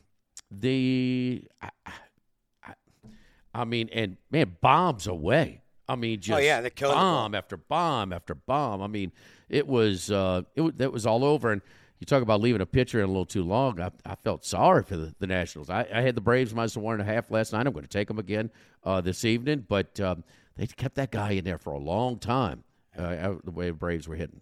the, 0.52 1.44
I, 1.62 1.70
I, 1.86 2.74
I 3.54 3.64
mean, 3.66 3.90
and 3.94 4.18
man, 4.30 4.58
bombs 4.62 5.08
away. 5.08 5.62
I 5.88 5.96
mean, 5.96 6.20
just 6.20 6.36
Oh, 6.38 6.42
yeah, 6.42 6.62
they're 6.62 6.70
killing 6.70 6.96
the 6.96 7.02
ball. 7.02 7.14
bomb 7.24 7.36
after 7.36 7.58
bomb 7.58 8.12
after 8.12 8.36
bomb. 8.36 8.82
I 8.82 8.88
mean, 8.88 9.12
it 9.50 9.68
was 9.68 10.10
uh, 10.12 10.42
it 10.56 10.78
that 10.80 10.92
was 10.92 11.06
all 11.06 11.24
over. 11.24 11.52
And 11.52 11.62
you 12.06 12.16
talk 12.16 12.22
about 12.24 12.40
leaving 12.42 12.62
a 12.62 12.66
pitcher 12.66 13.00
in 13.00 13.06
a 13.06 13.08
little 13.08 13.26
too 13.26 13.44
long. 13.44 13.80
I, 13.82 13.90
I 14.06 14.16
felt 14.16 14.46
sorry 14.46 14.84
for 14.84 14.96
the, 14.96 15.16
the 15.20 15.28
Nationals. 15.28 15.70
I, 15.70 15.88
I 15.94 16.02
had 16.02 16.16
the 16.16 16.22
Braves 16.22 16.54
minus 16.54 16.78
one 16.78 17.00
and 17.00 17.02
a 17.10 17.12
half 17.14 17.32
last 17.32 17.52
night. 17.54 17.66
I'm 17.66 17.74
going 17.74 17.84
to 17.84 17.90
take 17.90 18.08
them 18.08 18.20
again 18.20 18.52
uh, 18.84 19.02
this 19.02 19.26
evening, 19.26 19.66
but 19.68 20.00
um, 20.00 20.24
they 20.56 20.68
kept 20.68 20.96
that 20.96 21.12
guy 21.12 21.32
in 21.32 21.44
there 21.44 21.58
for 21.58 21.74
a 21.74 21.80
long 21.80 22.20
time. 22.20 22.64
Uh, 22.98 23.34
the 23.44 23.52
way 23.52 23.68
the 23.68 23.74
Braves 23.74 24.08
were 24.08 24.16
hitting. 24.16 24.42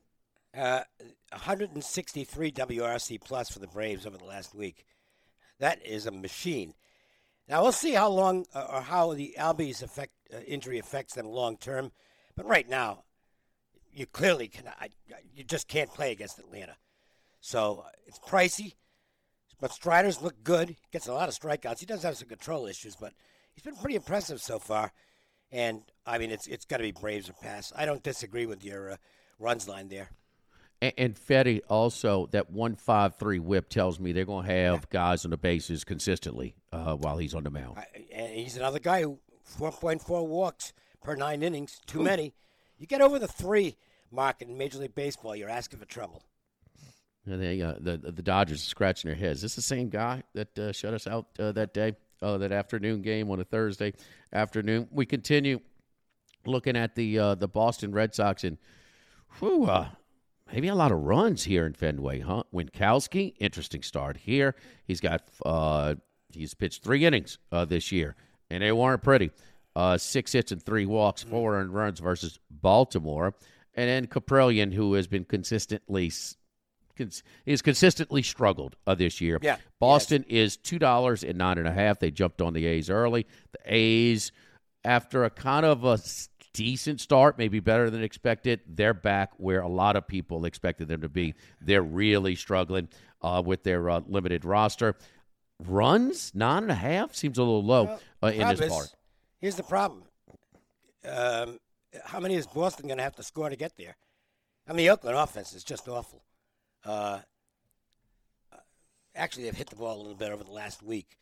Uh, 0.56 0.82
163 1.32 2.52
WRC 2.52 3.20
plus 3.24 3.50
for 3.50 3.60
the 3.60 3.68
Braves 3.68 4.06
over 4.06 4.18
the 4.18 4.26
last 4.26 4.54
week. 4.54 4.86
That 5.60 5.84
is 5.86 6.06
a 6.06 6.12
machine. 6.12 6.74
Now 7.48 7.64
we'll 7.64 7.72
see 7.72 7.94
how 7.94 8.10
long 8.10 8.46
uh, 8.54 8.68
or 8.72 8.82
how 8.82 9.14
the 9.14 9.36
Albies 9.40 9.82
effect 9.82 10.14
uh, 10.34 10.40
injury 10.42 10.78
affects 10.80 11.16
them 11.16 11.26
long 11.26 11.58
term. 11.58 11.92
But 12.36 12.46
right 12.48 12.68
now, 12.70 13.04
you 13.92 14.06
clearly. 14.06 14.52
I- 14.80 14.90
You 15.36 15.44
just 15.44 15.68
can't 15.68 15.90
play 15.92 16.12
against 16.12 16.38
Atlanta. 16.40 16.76
So 17.44 17.84
uh, 17.86 17.90
it's 18.08 18.20
pricey. 18.20 18.76
But 19.60 19.72
Strider's 19.72 20.22
look 20.22 20.44
good. 20.44 20.78
Gets 20.92 21.08
a 21.08 21.14
lot 21.14 21.28
of 21.28 21.36
strikeouts. 21.36 21.80
He 21.80 21.86
does 21.86 22.04
have 22.04 22.18
some 22.18 22.30
control 22.30 22.68
issues, 22.68 22.96
but 22.96 23.14
he's 23.54 23.64
been 23.64 23.76
pretty 23.76 23.96
impressive 23.96 24.42
so 24.42 24.60
far. 24.60 24.94
And 25.52 25.84
I 26.06 26.18
mean, 26.18 26.32
it's 26.32 26.48
it's 26.48 26.66
got 26.66 26.78
to 26.78 26.84
be 26.84 26.94
Braves 26.94 27.30
or 27.30 27.34
pass. 27.34 27.74
I 27.76 27.86
don't 27.86 28.02
disagree 28.02 28.46
with 28.46 28.64
your 28.64 28.94
uh, 28.94 28.96
runs 29.40 29.68
line 29.68 29.90
there. 29.90 30.10
And, 30.82 30.94
and 30.98 31.16
Fedde 31.16 31.62
also 31.68 32.28
that 32.32 32.50
one 32.50 32.76
five 32.76 33.18
three 33.18 33.40
whip 33.40 33.68
tells 33.68 34.00
me 34.00 34.14
they're 34.14 34.26
going 34.26 34.46
to 34.48 34.52
have 34.54 34.90
guys 34.90 35.26
on 35.26 35.32
the 35.32 35.38
bases 35.38 35.84
consistently 35.84 36.56
uh, 36.72 36.96
while 36.96 37.18
he's 37.18 37.36
on 37.36 37.44
the 37.44 37.52
mound. 37.52 37.78
I, 37.78 37.86
and 38.14 38.34
he's 38.34 38.56
another 38.56 38.80
guy 38.80 39.02
who 39.02 39.20
4.4 39.60 40.26
walks 40.26 40.72
per 41.04 41.16
nine 41.16 41.44
innings, 41.44 41.82
too 41.86 42.02
many. 42.02 42.34
You 42.78 42.88
get 42.88 43.02
over 43.02 43.20
the 43.20 43.28
three 43.28 43.76
mark 44.12 44.42
in 44.42 44.58
Major 44.58 44.80
League 44.80 44.96
Baseball, 44.96 45.36
you're 45.36 45.50
asking 45.50 45.80
for 45.80 45.86
trouble. 45.86 46.24
They, 47.26 47.62
uh, 47.62 47.76
the 47.80 47.98
the 47.98 48.22
Dodgers 48.22 48.62
scratching 48.62 49.08
their 49.08 49.18
heads. 49.18 49.38
Is 49.38 49.44
this 49.44 49.56
the 49.56 49.62
same 49.62 49.90
guy 49.90 50.24
that 50.34 50.60
uh, 50.60 50.72
shut 50.74 50.94
us 50.94 51.08
out 51.08 51.28
uh, 51.40 51.54
that 51.54 51.74
day, 51.74 51.96
uh, 52.22 52.38
that 52.38 52.52
afternoon 52.52 53.02
game 53.02 53.32
on 53.32 53.40
a 53.40 53.46
Thursday 53.46 53.94
afternoon? 54.34 54.90
We 54.92 55.06
continue 55.06 55.62
looking 56.46 56.76
at 56.76 56.96
the 56.96 57.18
uh, 57.18 57.36
the 57.36 57.48
Boston 57.48 57.94
Red 57.94 58.14
Sox 58.14 58.44
and 58.44 58.58
whew, 59.40 59.66
uh, 59.66 59.88
maybe 60.52 60.68
a 60.68 60.76
lot 60.76 60.92
of 60.92 61.00
runs 61.00 61.46
here 61.46 61.66
in 61.66 61.74
Fenway, 61.74 62.20
huh? 62.20 62.44
Winckowski, 62.54 63.36
interesting 63.40 63.84
start 63.84 64.18
here. 64.18 64.56
He's 64.84 65.00
got 65.00 65.24
he's 66.30 66.54
pitched 66.54 66.84
three 66.84 67.06
innings 67.06 67.38
this 67.68 67.90
year, 67.90 68.18
and 68.50 68.62
they 68.62 68.74
weren't 68.74 69.02
pretty. 69.02 69.32
Six 69.96 70.34
hits 70.34 70.52
and 70.52 70.62
three 70.62 70.86
walks, 70.86 71.24
four 71.24 71.56
earned 71.56 71.74
runs 71.74 72.02
versus 72.02 72.38
Baltimore, 72.52 73.34
and 73.76 73.90
then 73.90 74.08
Kaprielian, 74.08 74.74
who 74.74 74.96
has 74.96 75.08
been 75.08 75.24
consistently 75.24 76.12
s- 76.94 76.98
cons- 76.98 77.24
he's 77.46 77.62
consistently 77.62 78.22
struggled 78.24 78.76
uh, 78.88 78.96
this 78.96 79.22
year. 79.22 79.40
Yeah, 79.42 79.58
Boston 79.80 80.26
is 80.28 80.58
two 80.58 80.80
dollars 80.80 81.24
and 81.24 81.38
nine 81.38 81.58
and 81.58 81.68
a 81.68 81.72
half. 81.72 82.00
They 82.00 82.12
jumped 82.12 82.42
on 82.42 82.54
the 82.54 82.66
A's 82.66 82.90
early. 82.90 83.26
The 83.52 83.60
A's, 83.66 84.32
after 84.84 85.24
a 85.24 85.30
kind 85.30 85.66
of 85.66 85.84
a 85.86 86.00
decent 86.54 87.02
start, 87.02 87.38
maybe 87.38 87.60
better 87.60 87.90
than 87.90 88.04
expected, 88.04 88.62
they're 88.68 88.94
back 88.94 89.32
where 89.38 89.62
a 89.62 89.68
lot 89.68 89.96
of 89.96 90.08
people 90.08 90.46
expected 90.46 90.88
them 90.88 91.02
to 91.02 91.10
be. 91.10 91.34
They're 91.62 91.82
really 91.82 92.36
struggling 92.36 92.90
uh, 93.22 93.42
with 93.46 93.64
their 93.64 93.90
uh, 93.90 94.02
limited 94.08 94.46
roster. 94.46 94.96
Runs 95.66 96.32
nine 96.36 96.64
and 96.64 96.72
a 96.72 96.76
half 96.76 97.16
seems 97.16 97.38
a 97.38 97.42
little 97.42 97.64
low 97.64 97.98
uh, 98.22 98.28
in 98.28 98.48
this 98.50 98.60
is- 98.60 98.72
part. 98.72 98.88
Here's 99.40 99.56
the 99.56 99.64
problem. 99.64 100.04
Um, 101.06 101.60
how 102.06 102.20
many 102.22 102.36
is 102.36 102.48
Boston 102.48 102.88
going 102.88 102.98
to 102.98 103.04
have 103.04 103.16
to 103.18 103.24
score 103.24 103.50
to 103.50 103.56
get 103.58 103.76
there? 103.78 103.98
I 104.68 104.72
mean, 104.72 104.78
the 104.78 104.90
Oakland 104.90 105.18
offense 105.18 105.54
is 105.54 105.64
just 105.64 105.88
awful. 105.90 106.24
Uh, 106.86 107.20
actually, 109.16 109.44
they've 109.44 109.56
hit 109.56 109.70
the 109.70 109.76
ball 109.76 109.98
a 109.98 110.02
little 110.02 110.16
bit 110.16 110.32
over 110.32 110.44
the 110.44 110.52
last 110.52 110.84
week. 110.84 111.18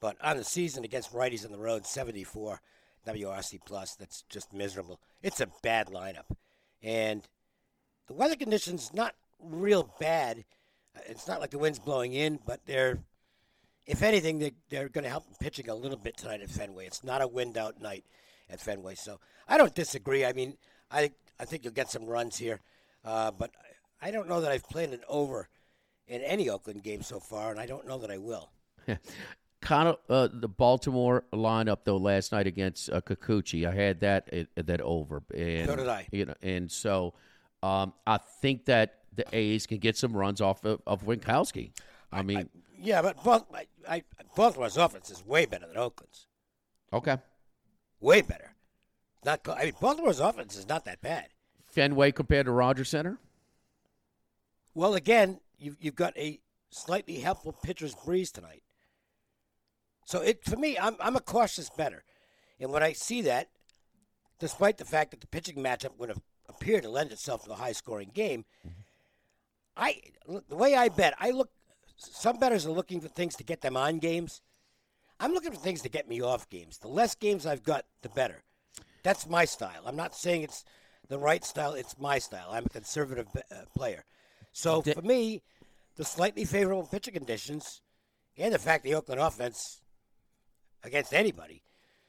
But 0.00 0.16
on 0.22 0.36
the 0.36 0.44
season 0.44 0.84
against 0.84 1.12
righties 1.12 1.44
on 1.44 1.52
the 1.52 1.58
road, 1.58 1.86
74 1.86 2.60
WRC 3.06 3.60
plus. 3.64 3.94
That's 3.94 4.22
just 4.28 4.52
miserable. 4.52 5.00
It's 5.22 5.40
a 5.40 5.48
bad 5.62 5.88
lineup, 5.88 6.36
and 6.82 7.26
the 8.06 8.14
weather 8.14 8.36
conditions 8.36 8.92
not 8.92 9.14
real 9.40 9.94
bad. 9.98 10.44
Uh, 10.96 11.00
It's 11.06 11.26
not 11.26 11.40
like 11.40 11.50
the 11.50 11.58
wind's 11.58 11.78
blowing 11.78 12.12
in, 12.12 12.38
but 12.46 12.60
they're, 12.66 12.98
if 13.86 14.02
anything, 14.02 14.38
they, 14.38 14.52
they're 14.68 14.88
going 14.88 15.04
to 15.04 15.10
help 15.10 15.24
pitching 15.40 15.68
a 15.68 15.74
little 15.74 15.98
bit 15.98 16.16
tonight 16.16 16.40
at 16.42 16.50
Fenway. 16.50 16.86
It's 16.86 17.04
not 17.04 17.22
a 17.22 17.28
wind 17.28 17.56
out 17.56 17.80
night 17.80 18.04
at 18.50 18.60
Fenway, 18.60 18.94
so 18.94 19.20
I 19.48 19.56
don't 19.58 19.74
disagree. 19.74 20.24
I 20.24 20.32
mean, 20.32 20.56
I 20.90 21.12
I 21.40 21.44
think 21.44 21.64
you'll 21.64 21.72
get 21.72 21.90
some 21.90 22.04
runs 22.06 22.36
here, 22.36 22.60
uh, 23.04 23.30
but 23.30 23.50
I 24.00 24.10
don't 24.10 24.28
know 24.28 24.40
that 24.40 24.52
I've 24.52 24.68
played 24.68 24.90
an 24.90 25.00
over 25.08 25.48
in 26.06 26.22
any 26.22 26.48
Oakland 26.48 26.82
game 26.82 27.02
so 27.02 27.20
far, 27.20 27.50
and 27.50 27.60
I 27.60 27.66
don't 27.66 27.86
know 27.86 27.98
that 27.98 28.10
I 28.10 28.18
will. 28.18 28.50
kind 29.60 29.88
of 29.88 29.98
uh, 30.08 30.28
the 30.32 30.48
Baltimore 30.48 31.24
lineup 31.32 31.78
though 31.84 31.96
last 31.96 32.32
night 32.32 32.46
against 32.46 32.90
uh, 32.90 33.00
Kikuchi. 33.00 33.68
I 33.68 33.74
had 33.74 34.00
that 34.00 34.28
uh, 34.32 34.62
that 34.62 34.80
over, 34.80 35.22
and 35.34 35.68
So 35.68 35.76
did 35.76 35.88
I. 35.88 36.06
You 36.10 36.26
know, 36.26 36.34
and 36.42 36.70
so 36.70 37.14
um, 37.62 37.92
I 38.06 38.18
think 38.18 38.66
that 38.66 38.98
the 39.14 39.24
A's 39.32 39.66
can 39.66 39.78
get 39.78 39.96
some 39.96 40.16
runs 40.16 40.40
off 40.40 40.64
of, 40.64 40.80
of 40.86 41.04
Winckowski. 41.04 41.72
I 42.12 42.22
mean, 42.22 42.48
Yeah, 42.80 43.02
but 43.02 43.46
I, 43.54 43.66
I, 43.88 44.02
Baltimore's 44.34 44.76
offense 44.76 45.10
is 45.10 45.26
way 45.26 45.44
better 45.44 45.66
than 45.66 45.76
Oakland's. 45.76 46.26
okay, 46.92 47.18
Way 48.00 48.22
better. 48.22 48.54
Not. 49.24 49.40
I 49.48 49.64
mean, 49.64 49.74
Baltimore's 49.80 50.20
offense 50.20 50.56
is 50.56 50.68
not 50.68 50.84
that 50.84 51.00
bad. 51.00 51.28
Fenway 51.66 52.12
compared 52.12 52.46
to 52.46 52.52
Rogers 52.52 52.88
Center. 52.88 53.18
Well, 54.78 54.94
again, 54.94 55.40
you've, 55.58 55.76
you've 55.80 55.96
got 55.96 56.16
a 56.16 56.38
slightly 56.70 57.16
helpful 57.16 57.52
pitcher's 57.64 57.96
breeze 57.96 58.30
tonight. 58.30 58.62
So 60.04 60.20
it 60.20 60.44
for 60.44 60.54
me, 60.54 60.78
I'm, 60.78 60.94
I'm 61.00 61.16
a 61.16 61.20
cautious 61.20 61.68
better. 61.68 62.04
And 62.60 62.70
when 62.70 62.84
I 62.84 62.92
see 62.92 63.22
that, 63.22 63.48
despite 64.38 64.78
the 64.78 64.84
fact 64.84 65.10
that 65.10 65.20
the 65.20 65.26
pitching 65.26 65.56
matchup 65.56 65.98
would 65.98 66.10
have 66.10 66.20
appeared 66.48 66.84
to 66.84 66.90
lend 66.90 67.10
itself 67.10 67.42
to 67.44 67.50
a 67.50 67.56
high 67.56 67.72
scoring 67.72 68.12
game, 68.14 68.44
I 69.76 70.00
the 70.48 70.54
way 70.54 70.76
I 70.76 70.90
bet, 70.90 71.14
I 71.18 71.32
look. 71.32 71.50
Some 71.96 72.38
bettors 72.38 72.64
are 72.64 72.70
looking 72.70 73.00
for 73.00 73.08
things 73.08 73.34
to 73.34 73.42
get 73.42 73.62
them 73.62 73.76
on 73.76 73.98
games. 73.98 74.42
I'm 75.18 75.32
looking 75.32 75.50
for 75.50 75.58
things 75.58 75.82
to 75.82 75.88
get 75.88 76.08
me 76.08 76.20
off 76.20 76.48
games. 76.50 76.78
The 76.78 76.86
less 76.86 77.16
games 77.16 77.46
I've 77.46 77.64
got, 77.64 77.84
the 78.02 78.10
better. 78.10 78.44
That's 79.02 79.28
my 79.28 79.44
style. 79.44 79.82
I'm 79.86 79.96
not 79.96 80.14
saying 80.14 80.42
it's 80.42 80.64
the 81.08 81.18
right 81.18 81.44
style. 81.44 81.72
It's 81.72 81.98
my 81.98 82.20
style. 82.20 82.50
I'm 82.52 82.66
a 82.66 82.68
conservative 82.68 83.26
uh, 83.34 83.62
player. 83.76 84.04
So 84.52 84.82
for 84.82 85.02
me, 85.02 85.42
the 85.96 86.04
slightly 86.04 86.44
favorable 86.44 86.86
pitching 86.86 87.14
conditions 87.14 87.80
and 88.36 88.54
the 88.54 88.58
fact 88.58 88.84
the 88.84 88.94
Oakland 88.94 89.20
offense 89.20 89.80
against 90.82 91.12
anybody 91.12 91.62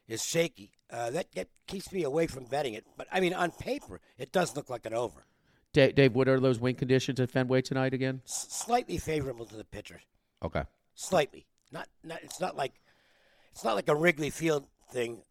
is 0.07 0.23
shaky. 0.23 0.71
Uh, 0.91 1.11
that, 1.11 1.31
that 1.33 1.47
keeps 1.67 1.91
me 1.91 2.03
away 2.03 2.27
from 2.27 2.45
betting 2.45 2.73
it. 2.73 2.85
But 2.97 3.07
I 3.11 3.19
mean, 3.19 3.33
on 3.33 3.51
paper, 3.51 4.01
it 4.17 4.31
does 4.31 4.55
look 4.55 4.69
like 4.69 4.85
an 4.85 4.93
over. 4.93 5.25
Dave, 5.73 5.95
Dave 5.95 6.15
what 6.15 6.27
are 6.27 6.39
those 6.39 6.59
wind 6.59 6.77
conditions 6.77 7.19
at 7.19 7.29
Fenway 7.29 7.61
tonight 7.61 7.93
again? 7.93 8.21
S- 8.25 8.47
slightly 8.49 8.97
favorable 8.97 9.45
to 9.45 9.55
the 9.55 9.63
pitcher. 9.63 10.01
Okay. 10.43 10.63
Slightly. 10.95 11.45
Not, 11.71 11.87
not. 12.03 12.19
It's 12.23 12.39
not 12.39 12.57
like 12.57 12.73
it's 13.51 13.63
not 13.63 13.75
like 13.75 13.87
a 13.87 13.95
Wrigley 13.95 14.31
Field 14.31 14.65
thing 14.91 15.21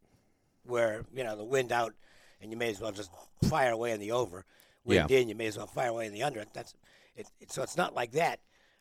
where 0.64 1.04
you 1.12 1.24
know 1.24 1.36
the 1.36 1.44
wind 1.44 1.72
out 1.72 1.94
and 2.40 2.52
you 2.52 2.56
may 2.56 2.70
as 2.70 2.80
well 2.80 2.92
just 2.92 3.10
fire 3.48 3.72
away 3.72 3.90
in 3.90 3.98
the 3.98 4.12
over. 4.12 4.44
Wind 4.88 5.10
Yeah. 5.10 5.18
in, 5.18 5.28
you 5.28 5.34
may 5.34 5.46
as 5.46 5.56
well 5.56 5.66
fire 5.68 5.88
away 5.90 6.06
in 6.06 6.12
the 6.12 6.22
under. 6.24 6.44
That's 6.52 6.74
it. 7.16 7.26
it 7.40 7.52
so 7.52 7.62
it's 7.62 7.76
not 7.76 7.94
like 7.94 8.12
that, 8.12 8.40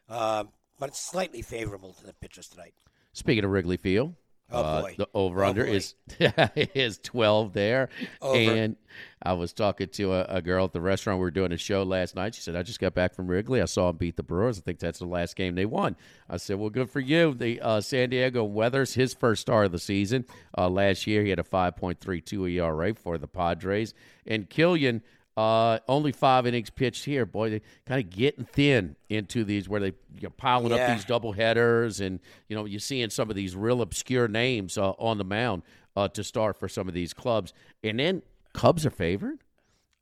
um, 0.10 0.50
but 0.80 0.90
it's 0.90 1.00
slightly 1.00 1.42
favorable 1.42 1.94
to 1.94 2.06
the 2.06 2.14
pitchers 2.14 2.48
tonight. 2.48 2.74
Speaking 3.14 3.44
of 3.44 3.52
Wrigley 3.52 3.78
Field, 3.78 4.16
Oh, 4.50 4.62
uh, 4.64 4.82
boy. 4.84 4.96
the 4.98 5.10
over 5.14 5.44
Oh, 5.44 5.50
under 5.50 5.66
boy. 5.66 5.72
is 5.74 5.96
is 6.56 7.00
twelve 7.00 7.52
there. 7.52 7.90
Over. 8.22 8.38
And 8.40 8.78
I 9.22 9.34
was 9.34 9.52
talking 9.52 9.90
to 9.90 10.14
a, 10.14 10.24
a 10.38 10.42
girl 10.42 10.64
at 10.64 10.72
the 10.72 10.80
restaurant. 10.80 11.20
We 11.20 11.24
were 11.26 11.32
doing 11.32 11.52
a 11.52 11.58
show 11.58 11.84
last 11.84 12.16
night. 12.16 12.34
She 12.34 12.40
said, 12.42 12.56
"I 12.56 12.64
just 12.64 12.80
got 12.80 12.94
back 12.94 13.14
from 13.14 13.28
Wrigley. 13.28 13.62
I 13.62 13.66
saw 13.66 13.88
them 13.88 13.98
beat 13.98 14.16
the 14.16 14.24
Brewers. 14.24 14.58
I 14.58 14.62
think 14.62 14.80
that's 14.80 15.00
the 15.00 15.06
last 15.06 15.36
game 15.36 15.56
they 15.56 15.66
won." 15.66 15.98
I 16.30 16.38
said, 16.38 16.60
"Well, 16.60 16.70
good 16.70 16.90
for 16.90 17.02
you." 17.02 17.34
The 17.34 17.60
uh, 17.60 17.82
San 17.82 18.10
Diego 18.12 18.46
Weathers, 18.46 18.94
his 18.94 19.14
first 19.14 19.42
start 19.42 19.66
of 19.66 19.74
the 19.74 19.80
season 19.80 20.24
uh, 20.58 20.70
last 20.70 21.06
year, 21.08 21.24
he 21.24 21.30
had 21.30 21.40
a 21.40 21.44
five 21.44 21.76
point 21.76 22.00
three 22.00 22.22
two 22.22 22.46
ERA 22.48 22.94
for 22.94 23.18
the 23.18 23.28
Padres, 23.28 23.94
and 24.26 24.50
Kilian. 24.50 25.02
Uh, 25.38 25.78
only 25.88 26.12
five 26.12 26.48
innings 26.48 26.72
pitched 26.72 27.06
here. 27.06 27.24
Boy, 27.24 27.52
they 27.52 27.62
kind 27.86 28.04
of 28.04 28.10
getting 28.10 28.44
thin 28.44 28.96
into 29.08 29.44
these 29.44 29.70
where 29.70 29.80
they 29.80 29.94
you're 30.20 30.32
piling 30.32 30.74
up 30.74 30.90
these 30.90 31.06
double 31.06 31.32
headers, 31.32 32.02
and 32.02 32.20
you 32.50 32.56
know 32.56 32.66
you're 32.66 32.80
seeing 32.80 33.12
some 33.12 33.30
of 33.30 33.36
these 33.36 33.56
real 33.56 33.84
obscure 33.84 34.28
names 34.28 34.80
uh, 34.80 34.90
on 34.98 35.20
the 35.20 35.24
mound 35.24 35.62
uh, 35.96 36.08
to 36.08 36.24
start 36.24 36.58
for 36.58 36.68
some 36.68 36.88
of 36.88 36.96
these 36.96 37.14
clubs. 37.14 37.54
And 37.84 38.00
then 38.00 38.24
Cubs 38.54 38.84
are 38.84 38.90
favored, 38.90 39.38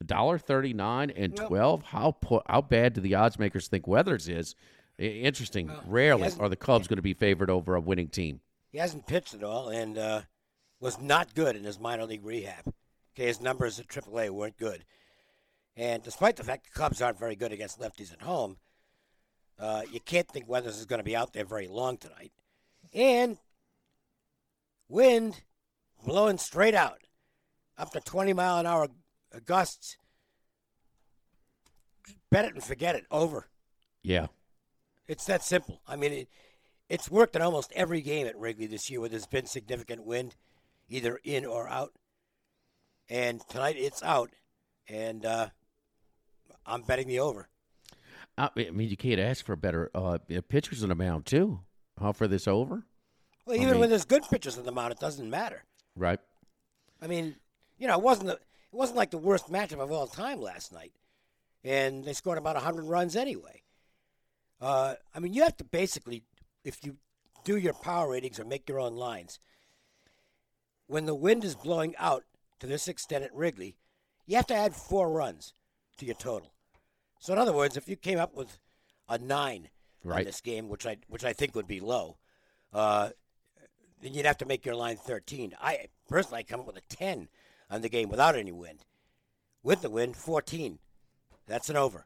dollar 0.05 0.37
thirty 0.37 0.71
nine 0.71 1.09
and 1.09 1.35
twelve. 1.35 1.83
How 1.83 2.11
po- 2.11 2.43
how 2.47 2.61
bad 2.61 2.93
do 2.93 3.01
the 3.01 3.15
odds 3.15 3.37
makers 3.37 3.67
think 3.67 3.87
Weathers 3.87 4.29
is? 4.29 4.55
Interesting. 4.97 5.69
Rarely 5.85 6.29
are 6.39 6.47
the 6.47 6.55
Cubs 6.55 6.87
going 6.87 6.95
to 6.95 7.01
be 7.03 7.13
favored 7.13 7.49
over 7.49 7.75
a 7.75 7.81
winning 7.81 8.07
team. 8.07 8.39
He 8.71 8.77
hasn't 8.77 9.05
pitched 9.05 9.33
at 9.33 9.43
all 9.43 9.67
and 9.67 9.97
uh, 9.97 10.21
was 10.79 11.01
not 11.01 11.35
good 11.35 11.57
in 11.57 11.65
his 11.65 11.77
minor 11.77 12.05
league 12.05 12.23
rehab. 12.25 12.73
Okay, 13.13 13.27
his 13.27 13.41
numbers 13.41 13.79
at 13.81 13.87
AAA 13.89 14.29
weren't 14.29 14.55
good. 14.57 14.85
And 15.77 16.03
despite 16.03 16.37
the 16.37 16.43
fact 16.43 16.65
the 16.65 16.79
Cubs 16.79 17.01
aren't 17.01 17.19
very 17.19 17.35
good 17.35 17.51
against 17.51 17.79
lefties 17.79 18.13
at 18.13 18.21
home, 18.21 18.57
uh, 19.59 19.83
you 19.91 19.99
can't 19.99 20.27
think 20.27 20.47
Weathers 20.47 20.77
is 20.77 20.85
going 20.85 20.99
to 20.99 21.03
be 21.03 21.15
out 21.15 21.33
there 21.33 21.45
very 21.45 21.67
long 21.67 21.97
tonight. 21.97 22.31
And 22.93 23.37
wind 24.87 25.41
blowing 26.03 26.37
straight 26.37 26.75
out, 26.75 27.01
up 27.77 27.91
to 27.91 27.99
20 27.99 28.33
mile 28.33 28.57
an 28.57 28.65
hour 28.65 28.87
gusts. 29.45 29.97
Bet 32.29 32.45
it 32.45 32.53
and 32.53 32.63
forget 32.63 32.95
it. 32.95 33.05
Over. 33.11 33.47
Yeah. 34.01 34.27
It's 35.07 35.25
that 35.25 35.43
simple. 35.43 35.81
I 35.87 35.95
mean, 35.95 36.13
it, 36.13 36.29
it's 36.89 37.09
worked 37.09 37.35
in 37.35 37.41
almost 37.41 37.71
every 37.75 38.01
game 38.01 38.27
at 38.27 38.37
Wrigley 38.37 38.67
this 38.67 38.89
year 38.89 38.99
where 38.99 39.09
there's 39.09 39.27
been 39.27 39.45
significant 39.45 40.05
wind, 40.05 40.35
either 40.89 41.19
in 41.23 41.45
or 41.45 41.67
out. 41.67 41.93
And 43.09 43.41
tonight 43.49 43.75
it's 43.77 44.01
out, 44.01 44.31
and 44.87 45.25
uh, 45.25 45.49
I'm 46.65 46.81
betting 46.81 47.07
the 47.07 47.19
over. 47.19 47.47
I 48.37 48.49
I 48.55 48.69
mean, 48.71 48.89
you 48.89 48.97
can't 48.97 49.19
ask 49.19 49.45
for 49.45 49.53
a 49.53 49.57
better 49.57 49.89
uh, 49.95 50.17
pitchers 50.49 50.83
on 50.83 50.89
the 50.89 50.95
mound 50.95 51.25
too. 51.25 51.59
Huh, 51.99 52.11
for 52.11 52.27
this 52.27 52.45
over, 52.47 52.83
Well, 53.45 53.55
I 53.57 53.61
even 53.61 53.71
mean- 53.71 53.79
when 53.81 53.89
there's 53.89 54.03
good 54.05 54.23
pitchers 54.29 54.57
on 54.57 54.65
the 54.65 54.71
mound, 54.71 54.91
it 54.91 54.99
doesn't 54.99 55.29
matter. 55.29 55.63
right? 55.95 56.19
I 57.01 57.07
mean, 57.07 57.35
you 57.77 57.87
know, 57.87 57.97
it 57.97 58.03
wasn't 58.03 58.27
the, 58.27 58.33
it 58.33 58.39
wasn't 58.73 58.97
like 58.97 59.11
the 59.11 59.17
worst 59.17 59.49
matchup 59.49 59.79
of 59.79 59.91
all 59.91 60.07
time 60.07 60.41
last 60.41 60.73
night, 60.73 60.91
and 61.63 62.03
they 62.03 62.11
scored 62.13 62.37
about 62.37 62.57
hundred 62.57 62.83
runs 62.85 63.15
anyway. 63.15 63.61
Uh, 64.59 64.95
I 65.13 65.19
mean, 65.19 65.33
you 65.33 65.43
have 65.43 65.55
to 65.57 65.63
basically, 65.63 66.23
if 66.65 66.83
you 66.83 66.97
do 67.45 67.55
your 67.57 67.73
power 67.73 68.09
ratings 68.11 68.39
or 68.39 68.45
make 68.45 68.67
your 68.67 68.79
own 68.79 68.95
lines, 68.95 69.39
when 70.87 71.05
the 71.05 71.15
wind 71.15 71.43
is 71.43 71.55
blowing 71.55 71.95
out 71.97 72.23
to 72.59 72.67
this 72.67 72.87
extent 72.87 73.23
at 73.23 73.33
Wrigley, 73.33 73.75
you 74.25 74.35
have 74.35 74.47
to 74.47 74.55
add 74.55 74.75
four 74.75 75.09
runs 75.11 75.53
to 75.97 76.05
your 76.05 76.15
total. 76.15 76.51
So, 77.19 77.33
in 77.33 77.39
other 77.39 77.53
words, 77.53 77.75
if 77.77 77.87
you 77.87 77.95
came 77.95 78.19
up 78.19 78.35
with 78.35 78.57
a 79.09 79.17
nine 79.17 79.69
on 80.03 80.11
Right. 80.11 80.25
this 80.25 80.41
game, 80.41 80.69
which 80.69 80.85
I 80.85 80.97
which 81.07 81.23
I 81.25 81.33
think 81.33 81.55
would 81.55 81.67
be 81.67 81.79
low, 81.79 82.17
uh, 82.73 83.09
then 84.01 84.13
you'd 84.13 84.25
have 84.25 84.37
to 84.39 84.45
make 84.45 84.65
your 84.65 84.75
line 84.75 84.97
13. 84.97 85.55
I 85.59 85.87
personally 86.07 86.43
come 86.43 86.59
up 86.59 86.67
with 86.67 86.77
a 86.77 86.81
10 86.95 87.27
on 87.71 87.81
the 87.81 87.89
game 87.89 88.09
without 88.09 88.35
any 88.35 88.51
wind. 88.51 88.85
With 89.63 89.81
the 89.81 89.89
wind, 89.89 90.15
14. 90.15 90.77
That's 91.47 91.69
an 91.69 91.75
over. 91.77 92.05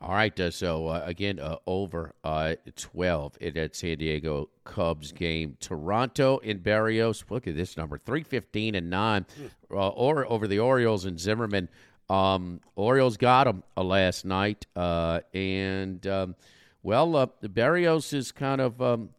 All 0.00 0.14
right, 0.14 0.38
uh, 0.40 0.50
so 0.50 0.88
uh, 0.88 1.02
again, 1.04 1.38
uh, 1.38 1.56
over 1.64 2.12
uh, 2.24 2.54
12 2.74 3.38
in 3.40 3.54
that 3.54 3.76
San 3.76 3.98
Diego 3.98 4.48
Cubs 4.64 5.12
game. 5.12 5.56
Toronto 5.60 6.38
in 6.38 6.58
Berrios, 6.58 7.22
look 7.30 7.46
at 7.46 7.54
this 7.54 7.76
number 7.76 7.98
315 7.98 8.74
and 8.74 8.90
9. 8.90 9.26
Uh, 9.70 9.88
or 9.90 10.26
over 10.30 10.48
the 10.48 10.58
Orioles 10.58 11.04
and 11.04 11.20
Zimmermann. 11.20 11.68
Um, 12.12 12.60
Orioles 12.76 13.16
got 13.16 13.46
him 13.46 13.62
uh, 13.76 13.82
last 13.82 14.24
night. 14.24 14.66
Uh, 14.76 15.20
and, 15.32 16.06
um, 16.06 16.36
well, 16.82 17.16
uh, 17.16 17.26
Berrios 17.42 18.12
is 18.12 18.32
kind 18.32 18.60
of. 18.60 18.80
Um, 18.80 19.10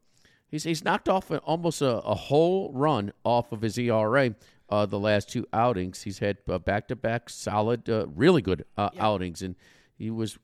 He's, 0.49 0.65
he's 0.65 0.85
knocked 0.85 1.09
off 1.09 1.31
an, 1.31 1.39
almost 1.39 1.81
a, 1.81 1.97
a 2.01 2.13
whole 2.13 2.71
run 2.73 3.11
off 3.23 3.51
of 3.51 3.63
his 3.63 3.75
ERA 3.79 4.35
uh, 4.69 4.85
the 4.85 4.99
last 4.99 5.29
two 5.29 5.47
outings. 5.51 6.03
He's 6.03 6.19
had 6.19 6.37
back 6.63 6.87
to 6.89 6.95
back 6.95 7.31
solid, 7.31 7.89
uh, 7.89 8.05
really 8.13 8.43
good 8.43 8.63
uh, 8.77 8.89
outings, 8.99 9.41
and 9.41 9.55
he 9.97 10.11
was 10.11 10.37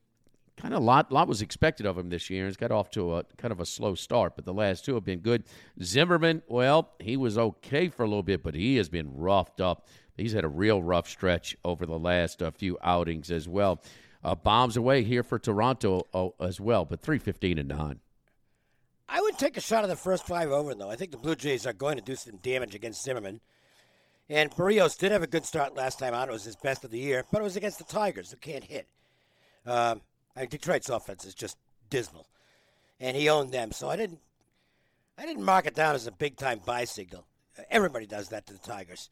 kind 0.56 0.74
of 0.74 0.82
a 0.82 0.84
lot 0.84 1.10
lot 1.10 1.28
was 1.28 1.42
expected 1.42 1.86
of 1.86 1.96
him 1.96 2.10
this 2.10 2.28
year. 2.28 2.46
He's 2.46 2.56
got 2.56 2.70
off 2.70 2.90
to 2.90 3.16
a 3.16 3.24
kind 3.38 3.52
of 3.52 3.60
a 3.60 3.66
slow 3.66 3.94
start, 3.94 4.36
but 4.36 4.44
the 4.44 4.52
last 4.52 4.84
two 4.84 4.94
have 4.94 5.04
been 5.04 5.20
good. 5.20 5.44
Zimmermann, 5.82 6.42
well, 6.48 6.90
he 6.98 7.16
was 7.16 7.38
okay 7.38 7.88
for 7.88 8.02
a 8.02 8.08
little 8.08 8.22
bit, 8.22 8.42
but 8.42 8.54
he 8.54 8.76
has 8.76 8.88
been 8.88 9.16
roughed 9.16 9.60
up. 9.60 9.86
He's 10.20 10.32
had 10.32 10.44
a 10.44 10.48
real 10.48 10.82
rough 10.82 11.08
stretch 11.08 11.56
over 11.64 11.86
the 11.86 11.98
last 11.98 12.42
uh, 12.42 12.50
few 12.50 12.78
outings 12.82 13.30
as 13.30 13.48
well. 13.48 13.82
Uh, 14.22 14.34
bombs 14.34 14.76
away 14.76 15.02
here 15.02 15.22
for 15.22 15.38
Toronto 15.38 16.06
uh, 16.12 16.28
as 16.44 16.60
well, 16.60 16.84
but 16.84 17.00
three 17.00 17.18
fifteen 17.18 17.58
and 17.58 17.68
nine. 17.68 18.00
I 19.08 19.20
would 19.20 19.38
take 19.38 19.56
a 19.56 19.60
shot 19.60 19.82
of 19.82 19.90
the 19.90 19.96
first 19.96 20.26
five 20.26 20.50
over, 20.50 20.74
though. 20.74 20.90
I 20.90 20.96
think 20.96 21.10
the 21.10 21.16
Blue 21.16 21.34
Jays 21.34 21.66
are 21.66 21.72
going 21.72 21.96
to 21.96 22.04
do 22.04 22.14
some 22.14 22.36
damage 22.36 22.74
against 22.74 23.02
Zimmermann. 23.02 23.40
And 24.28 24.50
Berrios 24.52 24.96
did 24.96 25.10
have 25.10 25.24
a 25.24 25.26
good 25.26 25.44
start 25.44 25.74
last 25.74 25.98
time 25.98 26.14
out. 26.14 26.28
It 26.28 26.32
was 26.32 26.44
his 26.44 26.54
best 26.54 26.84
of 26.84 26.92
the 26.92 27.00
year, 27.00 27.24
but 27.32 27.40
it 27.40 27.44
was 27.44 27.56
against 27.56 27.78
the 27.78 27.84
Tigers, 27.84 28.30
who 28.30 28.36
can't 28.36 28.62
hit. 28.62 28.86
Um, 29.66 30.02
I 30.36 30.46
Detroit's 30.46 30.88
offense 30.88 31.24
is 31.24 31.34
just 31.34 31.56
dismal, 31.88 32.28
and 33.00 33.16
he 33.16 33.28
owned 33.28 33.50
them. 33.50 33.72
So 33.72 33.90
I 33.90 33.96
didn't, 33.96 34.20
I 35.18 35.26
didn't 35.26 35.44
mark 35.44 35.66
it 35.66 35.74
down 35.74 35.96
as 35.96 36.06
a 36.06 36.12
big 36.12 36.36
time 36.36 36.60
buy 36.64 36.84
signal. 36.84 37.26
Everybody 37.70 38.06
does 38.06 38.28
that 38.28 38.46
to 38.46 38.52
the 38.52 38.60
Tigers. 38.60 39.10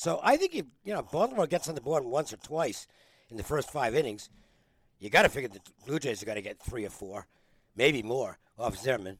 So 0.00 0.18
I 0.22 0.38
think 0.38 0.54
if 0.54 0.64
you 0.82 0.94
know 0.94 1.02
Baltimore 1.02 1.46
gets 1.46 1.68
on 1.68 1.74
the 1.74 1.82
board 1.82 2.04
once 2.04 2.32
or 2.32 2.38
twice 2.38 2.86
in 3.28 3.36
the 3.36 3.42
first 3.42 3.70
five 3.70 3.94
innings, 3.94 4.30
you 4.98 5.10
got 5.10 5.24
to 5.24 5.28
figure 5.28 5.50
the 5.50 5.60
Blue 5.86 5.98
Jays 5.98 6.22
are 6.22 6.24
going 6.24 6.36
to 6.36 6.42
get 6.42 6.58
three 6.58 6.86
or 6.86 6.88
four, 6.88 7.26
maybe 7.76 8.02
more 8.02 8.38
off 8.58 8.78
Zimmermann. 8.78 9.18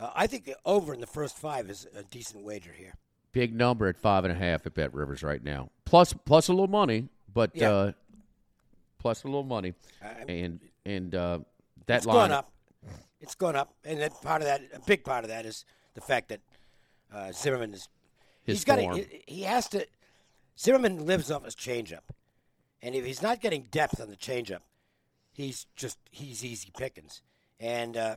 Uh, 0.00 0.12
I 0.14 0.26
think 0.26 0.46
the 0.46 0.56
over 0.64 0.94
in 0.94 1.00
the 1.02 1.06
first 1.06 1.36
five 1.36 1.68
is 1.68 1.86
a 1.94 2.04
decent 2.04 2.42
wager 2.42 2.72
here. 2.72 2.94
big 3.32 3.54
number 3.54 3.86
at 3.86 3.98
five 3.98 4.24
and 4.24 4.32
a 4.32 4.34
half 4.34 4.64
at 4.64 4.72
Bet 4.72 4.94
Rivers 4.94 5.22
right 5.22 5.44
now. 5.44 5.68
Plus, 5.84 6.14
plus 6.24 6.48
a 6.48 6.52
little 6.52 6.68
money, 6.68 7.10
but 7.30 7.50
Yeah. 7.52 7.70
uh, 7.70 7.92
plus 8.98 9.24
a 9.24 9.26
little 9.26 9.42
money, 9.42 9.74
I- 10.02 10.24
and 10.26 10.58
and 10.86 11.14
uh, 11.14 11.40
that 11.84 11.98
it's 11.98 12.06
line 12.06 12.16
gone 12.16 12.32
up. 12.32 12.50
It's 13.20 13.34
gone 13.34 13.56
up, 13.56 13.74
and 13.84 14.00
that 14.00 14.22
part 14.22 14.40
of 14.40 14.46
that, 14.46 14.62
a 14.72 14.80
big 14.86 15.04
part 15.04 15.24
of 15.24 15.28
that, 15.28 15.44
is 15.44 15.66
the 15.92 16.00
fact 16.00 16.30
that 16.30 16.40
uh, 17.12 17.30
Zimmerman 17.32 17.74
is. 17.74 17.90
His 18.44 18.58
he's 18.58 18.64
got. 18.64 18.78
He, 18.78 19.22
he 19.26 19.42
has 19.42 19.68
to. 19.68 19.86
Zimmermann 20.58 21.06
lives 21.06 21.30
off 21.30 21.44
his 21.44 21.54
changeup, 21.56 22.00
and 22.82 22.94
if 22.94 23.04
he's 23.04 23.22
not 23.22 23.40
getting 23.40 23.66
depth 23.70 24.00
on 24.00 24.08
the 24.08 24.16
changeup, 24.16 24.60
he's 25.32 25.66
just 25.76 25.98
he's 26.10 26.44
easy 26.44 26.70
pickings, 26.76 27.22
and 27.58 27.96
uh, 27.96 28.16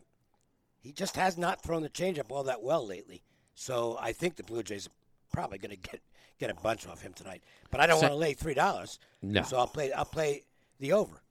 he 0.80 0.92
just 0.92 1.16
has 1.16 1.38
not 1.38 1.62
thrown 1.64 1.82
the 1.82 1.90
changeup 1.90 2.30
all 2.32 2.44
that 2.44 2.62
well 2.62 2.86
lately. 2.86 3.22
So 3.56 3.98
I 4.00 4.12
think 4.14 4.36
the 4.36 4.44
Blue 4.44 4.64
Jays 4.64 4.88
are 4.88 4.92
probably 5.34 5.58
going 5.58 5.72
to 5.72 5.78
get 5.78 6.02
get 6.40 6.50
a 6.52 6.56
bunch 6.56 6.88
off 6.88 7.02
him 7.02 7.14
tonight. 7.14 7.44
But 7.72 7.82
I 7.82 7.88
don't 7.88 8.00
Sa- 8.00 8.04
want 8.08 8.14
to 8.14 8.18
lay 8.18 8.34
three 8.34 8.54
dollars. 8.54 9.00
No. 9.22 9.42
So 9.44 9.58
I'll 9.58 9.68
play. 9.68 9.92
I'll 9.92 10.06
play 10.06 10.44
the 10.80 10.94
over. 10.94 11.22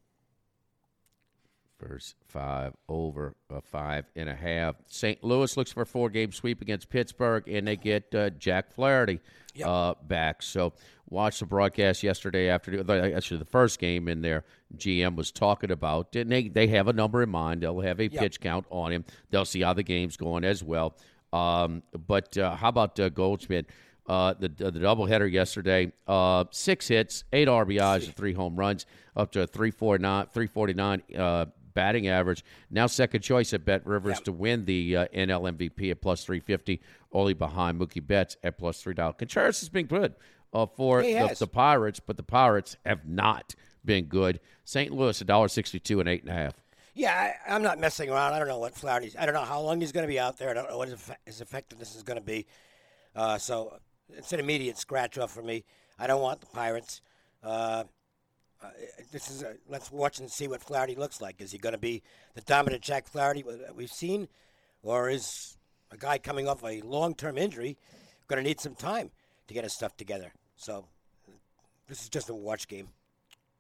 First 1.78 2.16
five 2.26 2.72
over 2.88 3.34
a 3.50 3.60
five 3.60 4.06
and 4.16 4.30
a 4.30 4.34
half. 4.34 4.76
St. 4.86 5.22
Louis 5.22 5.54
looks 5.58 5.70
for 5.72 5.82
a 5.82 5.86
four 5.86 6.08
game 6.08 6.32
sweep 6.32 6.62
against 6.62 6.88
Pittsburgh, 6.88 7.46
and 7.48 7.66
they 7.68 7.76
get 7.76 8.14
uh, 8.14 8.30
Jack 8.30 8.72
Flaherty 8.72 9.20
Yep. 9.54 9.68
uh, 9.68 9.94
back. 10.06 10.42
So 10.42 10.72
watch 11.10 11.38
the 11.40 11.46
broadcast 11.46 12.02
yesterday 12.02 12.48
afternoon. 12.48 12.88
Actually, 13.14 13.38
the 13.38 13.44
first 13.44 13.78
game 13.78 14.08
in 14.08 14.22
there, 14.22 14.44
GM 14.76 15.16
was 15.16 15.30
talking 15.30 15.70
about, 15.70 16.16
and 16.16 16.30
they 16.32 16.48
they 16.48 16.66
have 16.68 16.88
a 16.88 16.92
number 16.94 17.22
in 17.22 17.28
mind. 17.28 17.62
They'll 17.62 17.80
have 17.80 18.00
a 18.00 18.08
Yep. 18.08 18.22
pitch 18.22 18.40
count 18.40 18.64
on 18.70 18.92
him. 18.92 19.04
They'll 19.30 19.44
see 19.44 19.60
how 19.60 19.74
the 19.74 19.82
game's 19.82 20.16
going 20.16 20.44
as 20.44 20.62
well. 20.64 20.96
Um, 21.32 21.82
but 22.06 22.38
uh, 22.38 22.54
how 22.56 22.68
about 22.70 22.98
uh, 22.98 23.10
Goldschmidt? 23.10 23.66
Uh, 24.08 24.32
the 24.38 24.48
the 24.48 24.70
doubleheader 24.72 25.30
yesterday, 25.30 25.92
uh, 26.06 26.44
six 26.52 26.86
hits, 26.88 27.24
eight 27.32 27.48
RBIs, 27.48 28.06
and 28.06 28.14
three 28.14 28.32
home 28.34 28.54
runs, 28.56 28.86
up 29.16 29.32
to 29.32 29.42
a 29.42 29.46
349, 29.48 30.26
349 30.32 31.02
uh, 31.18 31.46
batting 31.76 32.08
average. 32.08 32.44
Now 32.70 32.88
second 32.88 33.20
choice 33.20 33.52
at 33.52 33.64
Bet 33.64 33.86
Rivers 33.86 34.18
to 34.22 34.32
win 34.32 34.64
the 34.64 34.96
uh, 34.96 35.06
NL 35.14 35.56
MVP 35.56 35.92
at 35.92 36.00
plus 36.00 36.24
350, 36.24 36.80
only 37.12 37.34
behind 37.34 37.78
Mookie 37.78 38.04
Betts 38.04 38.36
at 38.42 38.58
plus 38.58 38.82
three 38.82 38.94
dollars. 38.94 39.14
Contreras 39.18 39.60
has 39.60 39.68
been 39.68 39.86
good 39.86 40.16
uh, 40.52 40.66
for 40.66 41.02
the, 41.02 41.36
the 41.38 41.46
Pirates, 41.46 42.00
but 42.00 42.16
the 42.16 42.24
Pirates 42.24 42.76
have 42.84 43.06
not 43.06 43.54
been 43.84 44.06
good. 44.06 44.40
St. 44.64 44.92
Louis, 44.92 45.20
a 45.20 45.24
dollar 45.24 45.46
sixty-two 45.48 46.00
and 46.00 46.08
eight 46.08 46.22
and 46.22 46.30
a 46.30 46.34
half. 46.34 46.54
Yeah, 46.94 47.12
I, 47.14 47.54
I'm 47.54 47.62
not 47.62 47.78
messing 47.78 48.08
around. 48.08 48.32
I 48.32 48.38
don't 48.38 48.48
know 48.48 48.58
what 48.58 48.74
Flaherty's. 48.74 49.14
I 49.16 49.26
don't 49.26 49.34
know 49.34 49.42
how 49.42 49.60
long 49.60 49.80
he's 49.80 49.92
going 49.92 50.04
to 50.06 50.12
be 50.12 50.18
out 50.18 50.38
there. 50.38 50.50
I 50.50 50.54
don't 50.54 50.70
know 50.70 50.78
what 50.78 50.88
his, 50.88 51.10
his 51.26 51.40
effectiveness 51.42 51.94
is 51.94 52.02
going 52.02 52.18
to 52.18 52.24
be. 52.24 52.46
Uh, 53.14 53.36
so 53.36 53.78
it's 54.08 54.32
an 54.32 54.40
immediate 54.40 54.78
scratch 54.78 55.18
off 55.18 55.30
for 55.30 55.42
me. 55.42 55.64
I 55.98 56.06
don't 56.06 56.22
want 56.22 56.40
the 56.40 56.46
Pirates. 56.46 57.02
Uh, 57.42 57.84
uh, 58.62 58.68
this 59.12 59.30
is 59.30 59.42
a, 59.42 59.54
let's 59.68 59.90
watch 59.92 60.18
and 60.18 60.30
see 60.30 60.48
what 60.48 60.62
Flaherty 60.62 60.94
looks 60.94 61.20
like. 61.20 61.40
Is 61.40 61.52
he 61.52 61.58
going 61.58 61.74
to 61.74 61.78
be 61.78 62.02
the 62.34 62.40
dominant 62.42 62.82
Jack 62.82 63.06
Flaherty 63.06 63.42
that 63.42 63.74
we've 63.74 63.90
seen, 63.90 64.28
or 64.82 65.10
is 65.10 65.56
a 65.90 65.96
guy 65.96 66.18
coming 66.18 66.48
off 66.48 66.64
a 66.64 66.80
long-term 66.80 67.38
injury 67.38 67.76
going 68.28 68.42
to 68.42 68.48
need 68.48 68.60
some 68.60 68.74
time 68.74 69.10
to 69.48 69.54
get 69.54 69.64
his 69.64 69.74
stuff 69.74 69.96
together? 69.96 70.32
So 70.56 70.86
this 71.86 72.02
is 72.02 72.08
just 72.08 72.30
a 72.30 72.34
watch 72.34 72.68
game. 72.68 72.88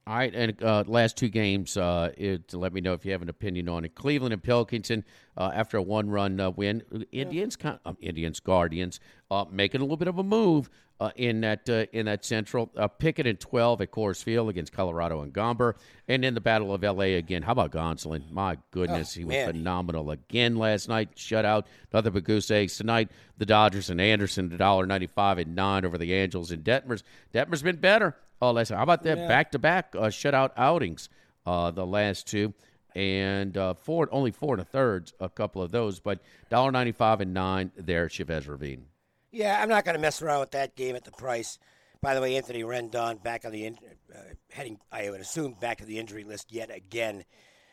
All 0.08 0.14
right, 0.16 0.32
and 0.32 0.62
uh, 0.62 0.84
last 0.86 1.16
two 1.16 1.28
games, 1.28 1.76
uh, 1.76 2.12
it, 2.16 2.54
let 2.54 2.72
me 2.72 2.80
know 2.80 2.92
if 2.92 3.04
you 3.04 3.10
have 3.10 3.22
an 3.22 3.28
opinion 3.28 3.68
on 3.68 3.84
it. 3.84 3.96
Cleveland 3.96 4.32
and 4.32 4.40
Pilkington, 4.40 5.04
uh, 5.36 5.50
after 5.52 5.78
a 5.78 5.82
one-run 5.82 6.38
uh, 6.38 6.50
win, 6.50 6.84
Indians, 7.10 7.56
kind 7.56 7.80
um, 7.84 7.96
Indians, 8.00 8.38
Guardians, 8.38 9.00
uh, 9.32 9.44
making 9.50 9.80
a 9.80 9.84
little 9.84 9.96
bit 9.96 10.06
of 10.06 10.18
a 10.18 10.22
move 10.22 10.70
uh, 11.00 11.10
in 11.16 11.40
that 11.40 11.68
uh, 11.68 11.86
in 11.92 12.06
that 12.06 12.24
Central. 12.24 12.70
Uh, 12.76 12.86
Pickett 12.86 13.26
and 13.26 13.40
twelve 13.40 13.80
at 13.80 13.90
Coors 13.90 14.22
Field 14.22 14.48
against 14.48 14.72
Colorado 14.72 15.22
and 15.22 15.32
Gomber, 15.34 15.74
and 16.06 16.24
in 16.24 16.34
the 16.34 16.40
Battle 16.40 16.72
of 16.72 16.84
L.A. 16.84 17.16
again. 17.16 17.42
How 17.42 17.50
about 17.50 17.72
Gonsolin? 17.72 18.30
My 18.30 18.58
goodness, 18.70 19.14
Oh, 19.16 19.18
he 19.18 19.24
was 19.24 19.32
man. 19.34 19.48
phenomenal 19.48 20.12
again 20.12 20.54
last 20.54 20.88
night. 20.88 21.16
Shutout, 21.16 21.64
nothing 21.92 22.12
but 22.12 22.22
goose 22.22 22.48
eggs 22.52 22.76
tonight. 22.76 23.10
The 23.38 23.44
Dodgers 23.46 23.90
and 23.90 24.00
Anderson, 24.00 24.50
the 24.50 24.56
dollar 24.56 24.86
ninety-five 24.86 25.38
and 25.38 25.56
nine 25.56 25.84
over 25.84 25.98
the 25.98 26.12
Angels 26.12 26.52
and 26.52 26.62
Detmers. 26.62 27.02
Detmer's 27.34 27.62
been 27.64 27.76
better. 27.76 28.14
Oh, 28.40 28.50
last 28.52 28.70
how 28.70 28.82
about 28.82 29.02
that 29.04 29.28
back-to-back 29.28 29.94
uh, 29.96 30.02
shutout 30.02 30.50
outings? 30.56 31.08
Uh, 31.46 31.70
the 31.70 31.86
last 31.86 32.26
two, 32.26 32.52
and 32.94 33.56
uh, 33.56 33.74
four 33.74 34.08
only 34.10 34.32
four 34.32 34.54
and 34.54 34.62
a 34.62 34.64
third, 34.64 35.12
a 35.20 35.28
couple 35.28 35.62
of 35.62 35.70
those, 35.70 36.00
but 36.00 36.20
dollar 36.50 36.72
ninety-five 36.72 37.20
and 37.20 37.32
nine 37.32 37.70
there, 37.76 38.08
Chavez 38.08 38.48
Ravine. 38.48 38.86
Yeah, 39.30 39.60
I'm 39.62 39.68
not 39.68 39.84
going 39.84 39.94
to 39.94 40.00
mess 40.00 40.22
around 40.22 40.40
with 40.40 40.50
that 40.52 40.74
game 40.76 40.96
at 40.96 41.04
the 41.04 41.12
price. 41.12 41.58
By 42.02 42.14
the 42.14 42.20
way, 42.20 42.36
Anthony 42.36 42.62
Rendon 42.62 43.22
back 43.22 43.44
on 43.44 43.52
the 43.52 43.64
in, 43.64 43.78
uh, 44.14 44.18
heading, 44.50 44.78
I 44.90 45.08
would 45.10 45.20
assume, 45.20 45.54
back 45.60 45.80
of 45.80 45.86
the 45.86 45.98
injury 45.98 46.24
list 46.24 46.52
yet 46.52 46.70
again 46.70 47.24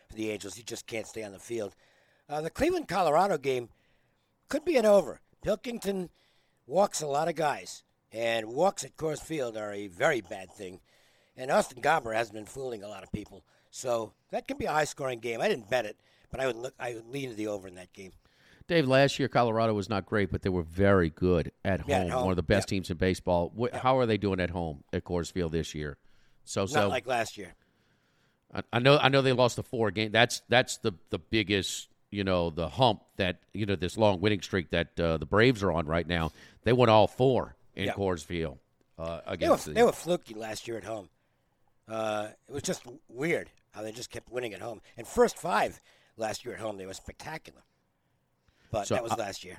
for 0.10 0.15
the 0.15 0.30
Angels. 0.30 0.56
He 0.56 0.63
just 0.63 0.88
can't 0.88 1.08
stay 1.08 1.23
on 1.23 1.32
the 1.32 1.39
field. 1.39 1.76
Uh, 2.30 2.41
the 2.41 2.49
Cleveland 2.49 2.88
Colorado 2.88 3.38
game 3.38 3.69
could 4.49 4.63
be 4.63 4.78
an 4.78 4.86
over. 4.86 5.19
Pilkington 5.41 6.10
walks 6.67 7.02
a 7.02 7.08
lot 7.08 7.28
of 7.28 7.36
guys, 7.36 7.84
and 8.13 8.47
walks 8.47 8.84
at 8.84 8.95
Coors 8.95 9.21
Field 9.21 9.58
are 9.58 9.73
a 9.73 9.88
very 9.88 10.21
bad 10.21 10.52
thing. 10.52 10.80
And 11.36 11.49
Austin 11.49 11.82
Gomber 11.82 12.13
hasn't 12.13 12.36
been 12.36 12.45
fooling 12.45 12.84
a 12.84 12.88
lot 12.88 13.04
of 13.04 13.12
people, 13.12 13.43
so 13.71 14.13
that 14.30 14.47
can 14.47 14.58
be 14.58 14.65
a 14.65 14.71
high-scoring 14.71 15.19
game. 15.19 15.41
I 15.41 15.47
didn't 15.47 15.67
bet 15.67 15.86
it, 15.86 15.97
but 16.30 16.39
I 16.39 16.45
would 16.45 16.56
look, 16.56 16.76
I 16.80 16.93
would 16.93 17.08
lean 17.08 17.30
to 17.30 17.36
the 17.36 17.47
over 17.47 17.67
in 17.67 17.76
that 17.76 17.91
game. 17.91 18.12
Dave, 18.67 18.88
last 18.88 19.17
year 19.17 19.28
Colorado 19.28 19.73
was 19.73 19.89
not 19.89 20.06
great, 20.06 20.32
but 20.32 20.43
they 20.43 20.49
were 20.49 20.62
very 20.62 21.10
good 21.10 21.52
at 21.65 21.82
home. 21.82 21.89
Yeah, 21.89 22.02
at 22.02 22.10
home. 22.12 22.23
One 22.23 22.32
of 22.32 22.36
the 22.38 22.43
best 22.43 22.69
teams 22.69 22.89
in 22.91 22.97
baseball. 22.97 23.52
How 23.73 23.97
are 23.97 24.06
they 24.06 24.17
doing 24.17 24.39
at 24.39 24.52
home 24.52 24.84
at 24.93 25.04
Coors 25.04 25.32
Field 25.32 25.52
this 25.52 25.73
year? 25.73 25.97
So, 26.45 26.65
so 26.65 26.82
Not 26.82 26.89
like 26.89 27.08
last 27.08 27.38
year. 27.38 27.56
I, 28.54 28.62
I 28.71 28.80
know 28.80 28.97
I 28.97 29.10
know 29.10 29.21
they 29.21 29.34
lost 29.34 29.56
the 29.56 29.63
four 29.63 29.89
game. 29.91 30.12
That's 30.12 30.43
that's 30.49 30.78
the 30.78 30.93
the 31.10 31.19
biggest 31.19 31.89
you 32.12 32.23
know 32.23 32.52
the 32.52 32.69
hump 32.69 33.02
that 33.17 33.39
you 33.54 33.65
know 33.65 33.76
this 33.76 33.97
long 33.97 34.21
winning 34.21 34.41
streak 34.41 34.69
that 34.69 34.99
uh, 34.99 35.17
the 35.17 35.26
Braves 35.26 35.63
are 35.63 35.71
on 35.71 35.88
right 35.88 36.08
now. 36.08 36.32
They 36.63 36.73
won 36.73 36.89
all 36.89 37.08
four 37.08 37.56
in 37.75 37.86
Yeah. 37.86 37.93
Coors 37.93 38.23
Field 38.23 38.59
uh, 38.97 39.05
They 39.05 39.12
were, 39.12 39.21
against 39.25 39.65
the, 39.65 39.73
they 39.73 39.83
were 39.83 39.91
fluky 39.91 40.33
last 40.33 40.67
year 40.67 40.77
at 40.77 40.83
home. 40.83 41.09
Uh, 41.88 42.29
it 42.47 42.53
was 42.53 42.63
just 42.63 42.83
weird 43.07 43.49
how 43.71 43.81
they 43.81 43.91
just 43.91 44.09
kept 44.09 44.31
winning 44.31 44.53
at 44.53 44.62
home. 44.62 44.81
And 44.97 45.07
first 45.07 45.38
five 45.38 45.81
last 46.17 46.45
year 46.45 46.53
at 46.53 46.59
home, 46.62 46.77
they 46.77 46.86
were 46.86 46.93
spectacular. 46.93 47.62
But 48.71 48.88
So, 48.88 48.95
that 48.95 49.03
was 49.03 49.13
uh, 49.13 49.17
last 49.17 49.43
year. 49.43 49.57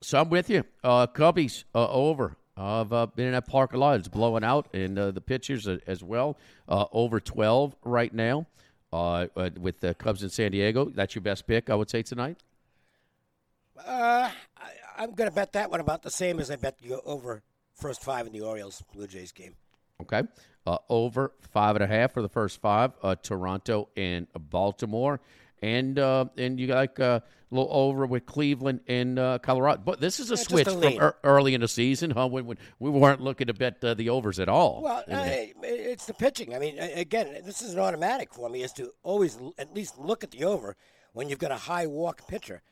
So 0.00 0.20
I'm 0.20 0.30
with 0.30 0.50
you. 0.50 0.64
Uh, 0.82 1.06
Cubbies 1.06 1.64
uh, 1.74 1.88
over. 1.88 2.36
I've 2.56 2.92
uh, 2.92 3.06
been 3.06 3.26
in 3.26 3.32
that 3.32 3.46
park 3.46 3.72
a 3.72 3.78
lot. 3.78 3.98
It's 3.98 4.08
blowing 4.08 4.44
out, 4.44 4.68
and 4.74 4.98
uh, 4.98 5.10
the 5.10 5.20
pitchers 5.20 5.66
as 5.66 6.02
well. 6.02 6.36
Uh, 6.68 6.84
over 6.92 7.18
12 7.18 7.74
right 7.84 8.12
now 8.12 8.46
uh, 8.92 9.26
uh, 9.36 9.50
with 9.58 9.80
the 9.80 9.94
Cubs 9.94 10.22
in 10.22 10.28
San 10.28 10.50
Diego. 10.50 10.86
That's 10.86 11.14
your 11.14 11.22
best 11.22 11.46
pick, 11.46 11.70
I 11.70 11.74
would 11.74 11.88
say, 11.88 12.02
tonight. 12.02 12.36
Uh, 13.78 14.30
I, 14.56 14.70
I'm 14.96 15.12
going 15.12 15.28
to 15.28 15.34
bet 15.34 15.52
that 15.52 15.70
one 15.70 15.80
about 15.80 16.02
the 16.02 16.10
same 16.10 16.40
as 16.40 16.50
I 16.50 16.56
bet 16.56 16.76
you 16.80 17.00
over 17.04 17.42
first 17.74 18.02
five 18.02 18.26
in 18.26 18.32
the 18.32 18.40
Orioles 18.42 18.82
Blue 18.92 19.06
Jays 19.06 19.32
game. 19.32 19.56
Okay. 20.00 20.22
Uh, 20.66 20.78
over 20.88 21.32
five 21.52 21.76
and 21.76 21.82
a 21.84 21.86
half 21.86 22.12
for 22.12 22.22
the 22.22 22.28
first 22.28 22.60
five. 22.60 22.92
Uh, 23.02 23.14
Toronto 23.16 23.88
and 23.96 24.26
Baltimore, 24.32 25.20
and 25.60 25.98
uh, 25.98 26.26
and 26.36 26.60
you 26.60 26.68
like 26.68 27.00
uh, 27.00 27.20
a 27.20 27.54
little 27.54 27.68
over 27.72 28.06
with 28.06 28.26
Cleveland 28.26 28.80
and 28.86 29.18
uh, 29.18 29.38
Colorado. 29.40 29.82
But 29.84 30.00
this 30.00 30.20
is 30.20 30.30
a 30.30 30.36
just 30.36 30.50
switch 30.50 30.68
a 30.68 30.70
from 30.70 30.84
ear 30.84 31.16
early 31.24 31.54
in 31.54 31.60
the 31.62 31.68
season, 31.68 32.12
huh? 32.12 32.28
When, 32.28 32.46
when 32.46 32.58
we 32.78 32.90
weren't 32.90 33.20
looking 33.20 33.48
to 33.48 33.54
bet 33.54 33.82
uh, 33.82 33.94
the 33.94 34.08
overs 34.08 34.38
at 34.38 34.48
all. 34.48 34.82
Well, 34.82 35.04
uh, 35.10 35.24
it's 35.62 36.06
the 36.06 36.14
pitching. 36.14 36.54
I 36.54 36.60
mean, 36.60 36.78
again, 36.78 37.40
this 37.44 37.60
is 37.60 37.74
an 37.74 37.80
automatic 37.80 38.32
for 38.32 38.48
me 38.48 38.62
is 38.62 38.72
to 38.74 38.92
always 39.02 39.36
l- 39.38 39.54
at 39.58 39.74
least 39.74 39.98
look 39.98 40.22
at 40.22 40.30
the 40.30 40.44
over 40.44 40.76
when 41.12 41.28
you've 41.28 41.40
got 41.40 41.50
a 41.50 41.56
high 41.56 41.86
walk 41.86 42.28
pitcher 42.28 42.62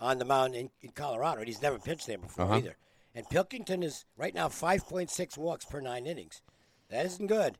on 0.00 0.18
the 0.18 0.24
mound 0.24 0.54
in, 0.54 0.70
in 0.82 0.90
Colorado. 0.90 1.38
And 1.40 1.48
he's 1.48 1.62
never 1.62 1.78
pitched 1.78 2.06
there 2.06 2.18
before 2.18 2.44
Uh-huh. 2.44 2.54
either. 2.56 2.76
And 3.14 3.28
Pilkington 3.28 3.82
is 3.82 4.04
right 4.16 4.34
now 4.34 4.48
5.6 4.48 5.38
walks 5.38 5.64
per 5.64 5.80
nine 5.80 6.06
innings. 6.06 6.42
That 6.90 7.06
isn't 7.06 7.26
good. 7.28 7.58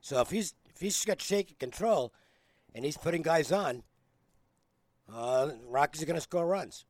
So 0.00 0.20
if 0.20 0.30
he's 0.30 0.54
if 0.68 0.80
he's 0.80 1.04
got 1.04 1.20
shaky 1.20 1.54
control 1.54 2.12
and 2.74 2.84
he's 2.84 2.96
putting 2.96 3.22
guys 3.22 3.52
on, 3.52 3.82
uh, 5.12 5.50
Rockies 5.68 6.02
are 6.02 6.06
going 6.06 6.16
to 6.16 6.20
score 6.20 6.46
runs. 6.46 6.84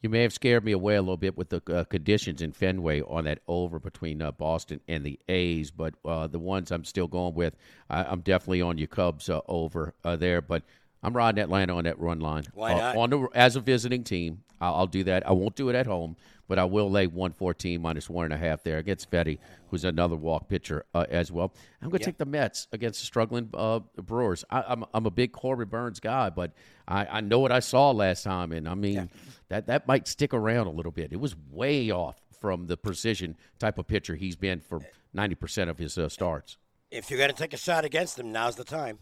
You 0.00 0.08
may 0.08 0.22
have 0.22 0.32
scared 0.32 0.64
me 0.64 0.70
away 0.72 0.94
a 0.94 1.02
little 1.02 1.16
bit 1.16 1.36
with 1.36 1.48
the 1.48 1.60
uh, 1.72 1.82
conditions 1.84 2.40
in 2.40 2.52
Fenway 2.52 3.00
on 3.02 3.24
that 3.24 3.40
over 3.48 3.80
between 3.80 4.22
uh, 4.22 4.30
Boston 4.30 4.80
and 4.86 5.04
the 5.04 5.18
A's, 5.28 5.72
but 5.72 5.94
uh, 6.04 6.28
the 6.28 6.38
ones 6.38 6.70
I'm 6.70 6.84
still 6.84 7.08
going 7.08 7.34
with, 7.34 7.56
I, 7.90 8.04
I'm 8.04 8.20
definitely 8.20 8.62
on 8.62 8.78
your 8.78 8.86
Cubs 8.86 9.28
uh, 9.28 9.40
over 9.48 9.94
uh, 10.04 10.14
there. 10.14 10.40
But 10.40 10.62
I'm 11.02 11.14
riding 11.16 11.42
Atlanta 11.42 11.74
on 11.76 11.84
that 11.84 11.98
run 11.98 12.20
line. 12.20 12.44
Why 12.54 12.72
Uh, 12.74 12.78
not? 12.78 12.96
on 12.96 13.10
the, 13.10 13.28
as 13.34 13.56
a 13.56 13.60
visiting 13.60 14.04
team, 14.04 14.42
I'll, 14.60 14.74
I'll 14.74 14.86
do 14.86 15.04
that. 15.04 15.26
I 15.28 15.32
won't 15.32 15.54
do 15.54 15.68
it 15.68 15.76
at 15.76 15.86
home, 15.86 16.16
but 16.48 16.58
I 16.58 16.64
will 16.64 16.90
lay 16.90 17.06
114 17.06 17.80
minus 17.80 18.10
one 18.10 18.24
and 18.24 18.34
a 18.34 18.36
half 18.36 18.64
there 18.64 18.78
against 18.78 19.10
Fedde, 19.10 19.38
who's 19.70 19.84
another 19.84 20.16
walk 20.16 20.48
pitcher 20.48 20.84
uh, 20.94 21.06
as 21.08 21.30
well. 21.30 21.52
I'm 21.80 21.88
going 21.90 22.00
to 22.00 22.04
take 22.04 22.18
the 22.18 22.24
Mets 22.24 22.66
against 22.72 23.00
the 23.00 23.06
struggling 23.06 23.48
uh, 23.54 23.80
Brewers. 23.96 24.44
I, 24.50 24.64
I'm, 24.66 24.84
I'm 24.92 25.06
a 25.06 25.10
big 25.10 25.32
Corbin 25.32 25.68
Burnes 25.68 26.00
guy, 26.00 26.30
but 26.30 26.52
I, 26.88 27.06
I 27.06 27.20
know 27.20 27.38
what 27.38 27.52
I 27.52 27.60
saw 27.60 27.90
last 27.92 28.24
time, 28.24 28.50
and 28.52 28.68
I 28.68 28.74
mean 28.74 29.10
that 29.48 29.66
that 29.68 29.86
might 29.86 30.08
stick 30.08 30.34
around 30.34 30.66
a 30.66 30.70
little 30.72 30.92
bit. 30.92 31.12
It 31.12 31.20
was 31.20 31.36
way 31.50 31.90
off 31.90 32.16
from 32.40 32.66
the 32.66 32.76
precision 32.76 33.36
type 33.58 33.78
of 33.78 33.86
pitcher 33.86 34.14
he's 34.16 34.36
been 34.36 34.60
for 34.60 34.80
90% 35.14 35.68
of 35.68 35.78
his 35.78 35.96
uh, 35.98 36.08
starts. 36.08 36.56
If 36.90 37.10
you're 37.10 37.18
going 37.18 37.30
to 37.30 37.36
take 37.36 37.52
a 37.52 37.56
shot 37.58 37.84
against 37.84 38.18
him, 38.18 38.32
now's 38.32 38.56
the 38.56 38.64
time. 38.64 38.98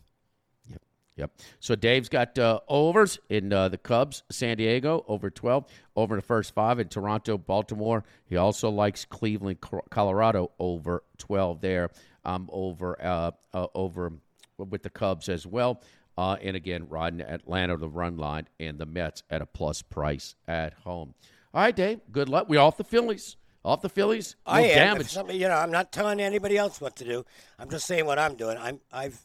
Yep. 1.16 1.31
So 1.61 1.74
Dave's 1.74 2.09
got 2.09 2.38
uh, 2.38 2.61
overs 2.68 3.18
in 3.31 3.52
uh, 3.52 3.68
the 3.70 3.79
Cubs, 3.79 4.22
San 4.31 4.59
Diego, 4.59 5.05
over 5.09 5.31
12, 5.31 5.64
over 5.96 6.16
the 6.16 6.22
first 6.22 6.55
five 6.55 6.79
in 6.79 6.88
Toronto, 6.88 7.38
Baltimore. 7.38 8.05
He 8.26 8.37
also 8.37 8.70
likes 8.70 9.05
Cleveland, 9.07 9.59
Colorado, 9.90 10.50
over 10.59 11.02
12 11.18 11.61
there. 11.62 11.90
I'm 12.24 12.48
over 12.52 13.00
uh, 13.02 13.31
uh, 13.55 13.66
over 13.74 14.12
with 14.59 14.83
the 14.83 14.90
Cubs 14.90 15.29
as 15.29 15.46
well. 15.46 15.83
Uh, 16.18 16.37
and 16.42 16.57
again, 16.57 16.87
riding 16.88 17.20
Atlanta, 17.20 17.76
the 17.76 17.88
run 17.88 18.16
line, 18.16 18.48
and 18.59 18.79
the 18.79 18.87
Mets 18.87 19.22
at 19.31 19.42
a 19.42 19.46
plus 19.46 19.83
price 19.83 20.35
at 20.48 20.72
home. 20.74 21.14
All 21.52 21.62
right, 21.62 21.76
Dave. 21.76 22.00
Good 22.11 22.29
luck. 22.29 22.48
We're 22.48 22.61
off 22.61 22.76
the 22.76 22.85
Phillies. 22.85 23.37
Off 23.64 23.83
the 23.83 23.88
Phillies. 23.88 24.37
No 24.46 24.55
I 24.55 24.61
am. 24.62 24.98
Damage. 24.98 25.16
you 25.35 25.48
know, 25.48 25.55
I'm 25.55 25.70
not 25.70 25.92
telling 25.92 26.20
anybody 26.20 26.57
else 26.57 26.81
what 26.81 26.96
to 26.96 27.05
do. 27.05 27.24
I'm 27.59 27.68
just 27.68 27.87
saying 27.87 28.07
what 28.07 28.18
I'm 28.18 28.35
doing. 28.35 28.57
I'm, 28.59 28.81
I've, 28.92 29.20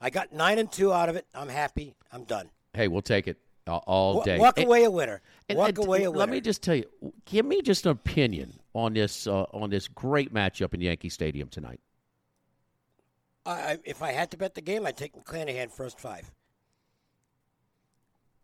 I 0.00 0.10
got 0.10 0.32
nine 0.32 0.58
and 0.58 0.70
two 0.70 0.92
out 0.92 1.08
of 1.08 1.16
it. 1.16 1.26
I'm 1.34 1.48
happy. 1.48 1.94
I'm 2.12 2.24
done. 2.24 2.50
Hey, 2.72 2.88
we'll 2.88 3.02
take 3.02 3.26
it 3.26 3.38
all 3.66 4.22
day. 4.22 4.38
Walk 4.38 4.58
And- 4.58 4.66
away 4.66 4.84
a 4.84 4.90
winner. 4.90 5.20
Walk 5.50 5.70
and 5.70 5.78
away 5.78 6.04
a 6.04 6.10
winner. 6.10 6.18
Let 6.18 6.28
me 6.28 6.40
just 6.40 6.62
tell 6.62 6.76
you, 6.76 6.84
give 7.24 7.44
me 7.44 7.62
just 7.62 7.86
an 7.86 7.92
opinion 7.92 8.60
on 8.74 8.94
this 8.94 9.26
uh, 9.26 9.42
on 9.52 9.70
this 9.70 9.88
great 9.88 10.32
matchup 10.32 10.74
in 10.74 10.80
Yankee 10.80 11.08
Stadium 11.08 11.48
tonight. 11.48 11.80
I, 13.46 13.78
if 13.84 14.02
I 14.02 14.12
had 14.12 14.30
to 14.32 14.36
bet 14.36 14.54
the 14.54 14.60
game, 14.60 14.86
I'd 14.86 14.96
take 14.96 15.16
McClanahan 15.16 15.70
first 15.70 15.98
five. 15.98 16.30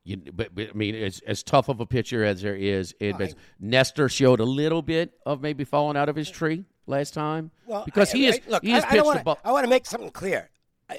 You, 0.03 0.19
but, 0.33 0.55
but, 0.55 0.71
I 0.71 0.73
mean, 0.73 0.95
as, 0.95 1.21
as 1.27 1.43
tough 1.43 1.69
of 1.69 1.81
a 1.81 1.87
pitcher 1.87 2.25
as 2.25 2.43
there 2.43 2.57
is, 2.57 2.95
it. 3.01 3.35
Nestor 3.59 4.09
showed 4.09 4.41
a 4.41 4.45
little 4.45 4.83
bit 4.83 5.13
of 5.25 5.41
maybe 5.41 5.65
falling 5.65 5.97
out 5.97 6.09
of 6.09 6.17
his 6.17 6.31
tree 6.31 6.65
last 6.87 7.15
time. 7.15 7.51
Well, 7.67 7.85
because 7.85 8.15
I, 8.15 8.17
he 8.19 8.27
is. 8.27 8.41
I, 8.47 8.51
look, 8.51 8.63
he 8.63 8.75
I, 8.75 8.99
I, 8.99 9.03
wanna, 9.03 9.23
ball. 9.23 9.39
I 9.45 9.53
want 9.53 9.65
to 9.65 9.71
make 9.71 9.87
something 9.87 10.11
clear. 10.11 10.51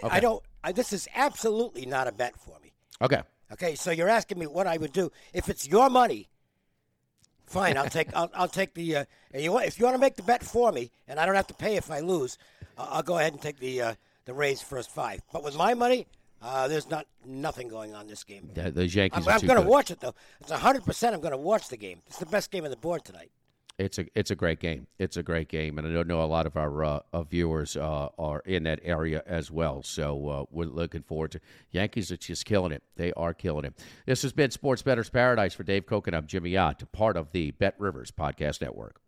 I, 0.03 0.07
okay. 0.07 0.17
I 0.17 0.19
don't. 0.19 0.43
this 0.73 0.93
is 0.93 1.07
absolutely 1.15 1.85
not 1.85 2.07
a 2.07 2.11
bet 2.11 2.37
for 2.37 2.57
me. 2.61 2.73
Okay. 3.01 3.21
Okay. 3.51 3.75
So 3.75 3.91
you're 3.91 4.09
asking 4.09 4.39
me 4.39 4.47
what 4.47 4.67
I 4.67 4.77
would 4.77 4.93
do 4.93 5.11
if 5.33 5.49
it's 5.49 5.67
your 5.67 5.89
money. 5.89 6.29
Fine, 7.45 7.77
I'll 7.77 7.89
take 7.89 8.09
I'll, 8.15 8.31
I'll 8.33 8.47
take 8.47 8.73
the 8.73 8.97
uh, 8.97 9.05
you 9.33 9.51
want, 9.51 9.65
if 9.67 9.79
you 9.79 9.85
want 9.85 9.95
to 9.95 10.01
make 10.01 10.15
the 10.15 10.23
bet 10.23 10.43
for 10.43 10.71
me 10.71 10.91
and 11.07 11.19
I 11.19 11.25
don't 11.25 11.35
have 11.35 11.47
to 11.47 11.53
pay 11.53 11.75
if 11.75 11.91
I 11.91 11.99
lose, 11.99 12.37
I'll, 12.77 12.87
I'll 12.93 13.03
go 13.03 13.17
ahead 13.17 13.33
and 13.33 13.41
take 13.41 13.59
the 13.59 13.81
uh, 13.81 13.93
the 14.25 14.33
Rays 14.33 14.61
first 14.61 14.89
five. 14.89 15.21
But 15.31 15.43
with 15.43 15.55
my 15.55 15.73
money, 15.73 16.07
uh, 16.41 16.67
there's 16.67 16.89
not 16.89 17.05
nothing 17.25 17.67
going 17.67 17.93
on 17.93 18.07
this 18.07 18.23
game. 18.23 18.49
Yeah, 18.55 18.69
the 18.69 18.87
Yankees. 18.87 19.27
I'm, 19.27 19.33
I'm 19.33 19.47
going 19.47 19.61
to 19.61 19.67
watch 19.67 19.91
it 19.91 19.99
though. 19.99 20.15
It's 20.41 20.51
100. 20.51 20.83
percent 20.83 21.15
I'm 21.15 21.21
going 21.21 21.31
to 21.31 21.37
watch 21.37 21.67
the 21.69 21.77
game. 21.77 22.01
It's 22.07 22.17
the 22.17 22.25
best 22.25 22.51
game 22.51 22.65
on 22.65 22.71
the 22.71 22.77
board 22.77 23.05
tonight. 23.05 23.31
It's 23.77 23.99
a 23.99 24.05
it's 24.15 24.31
a 24.31 24.35
great 24.35 24.61
game. 24.61 24.87
It's 24.99 25.17
a 25.17 25.23
great 25.23 25.49
game, 25.49 25.77
and 25.77 25.85
I 25.85 26.03
know 26.03 26.23
a 26.23 26.25
lot 26.25 26.45
of 26.45 26.55
our 26.55 26.83
uh, 26.83 27.23
viewers 27.23 27.75
uh, 27.75 28.07
are 28.17 28.39
in 28.45 28.63
that 28.63 28.79
area 28.83 29.21
as 29.25 29.51
well. 29.51 29.83
So 29.83 30.29
uh, 30.29 30.45
we're 30.49 30.65
looking 30.65 31.01
forward 31.01 31.31
to 31.31 31.41
Yankees 31.71 32.09
are 32.09 32.17
just 32.17 32.45
killing 32.45 32.71
it. 32.71 32.83
They 32.95 33.11
are 33.13 33.33
killing 33.33 33.65
it. 33.65 33.73
This 34.05 34.21
has 34.21 34.31
been 34.31 34.51
Sports 34.51 34.81
Bettor's 34.81 35.09
Paradise 35.09 35.53
for 35.53 35.63
Dave 35.63 35.83
and 35.91 36.15
I'm 36.15 36.25
Jimmy 36.25 36.55
Ott, 36.55 36.89
part 36.93 37.17
of 37.17 37.33
the 37.33 37.51
Bet 37.51 37.75
Rivers 37.77 38.11
Podcast 38.11 38.61
Network. 38.61 39.01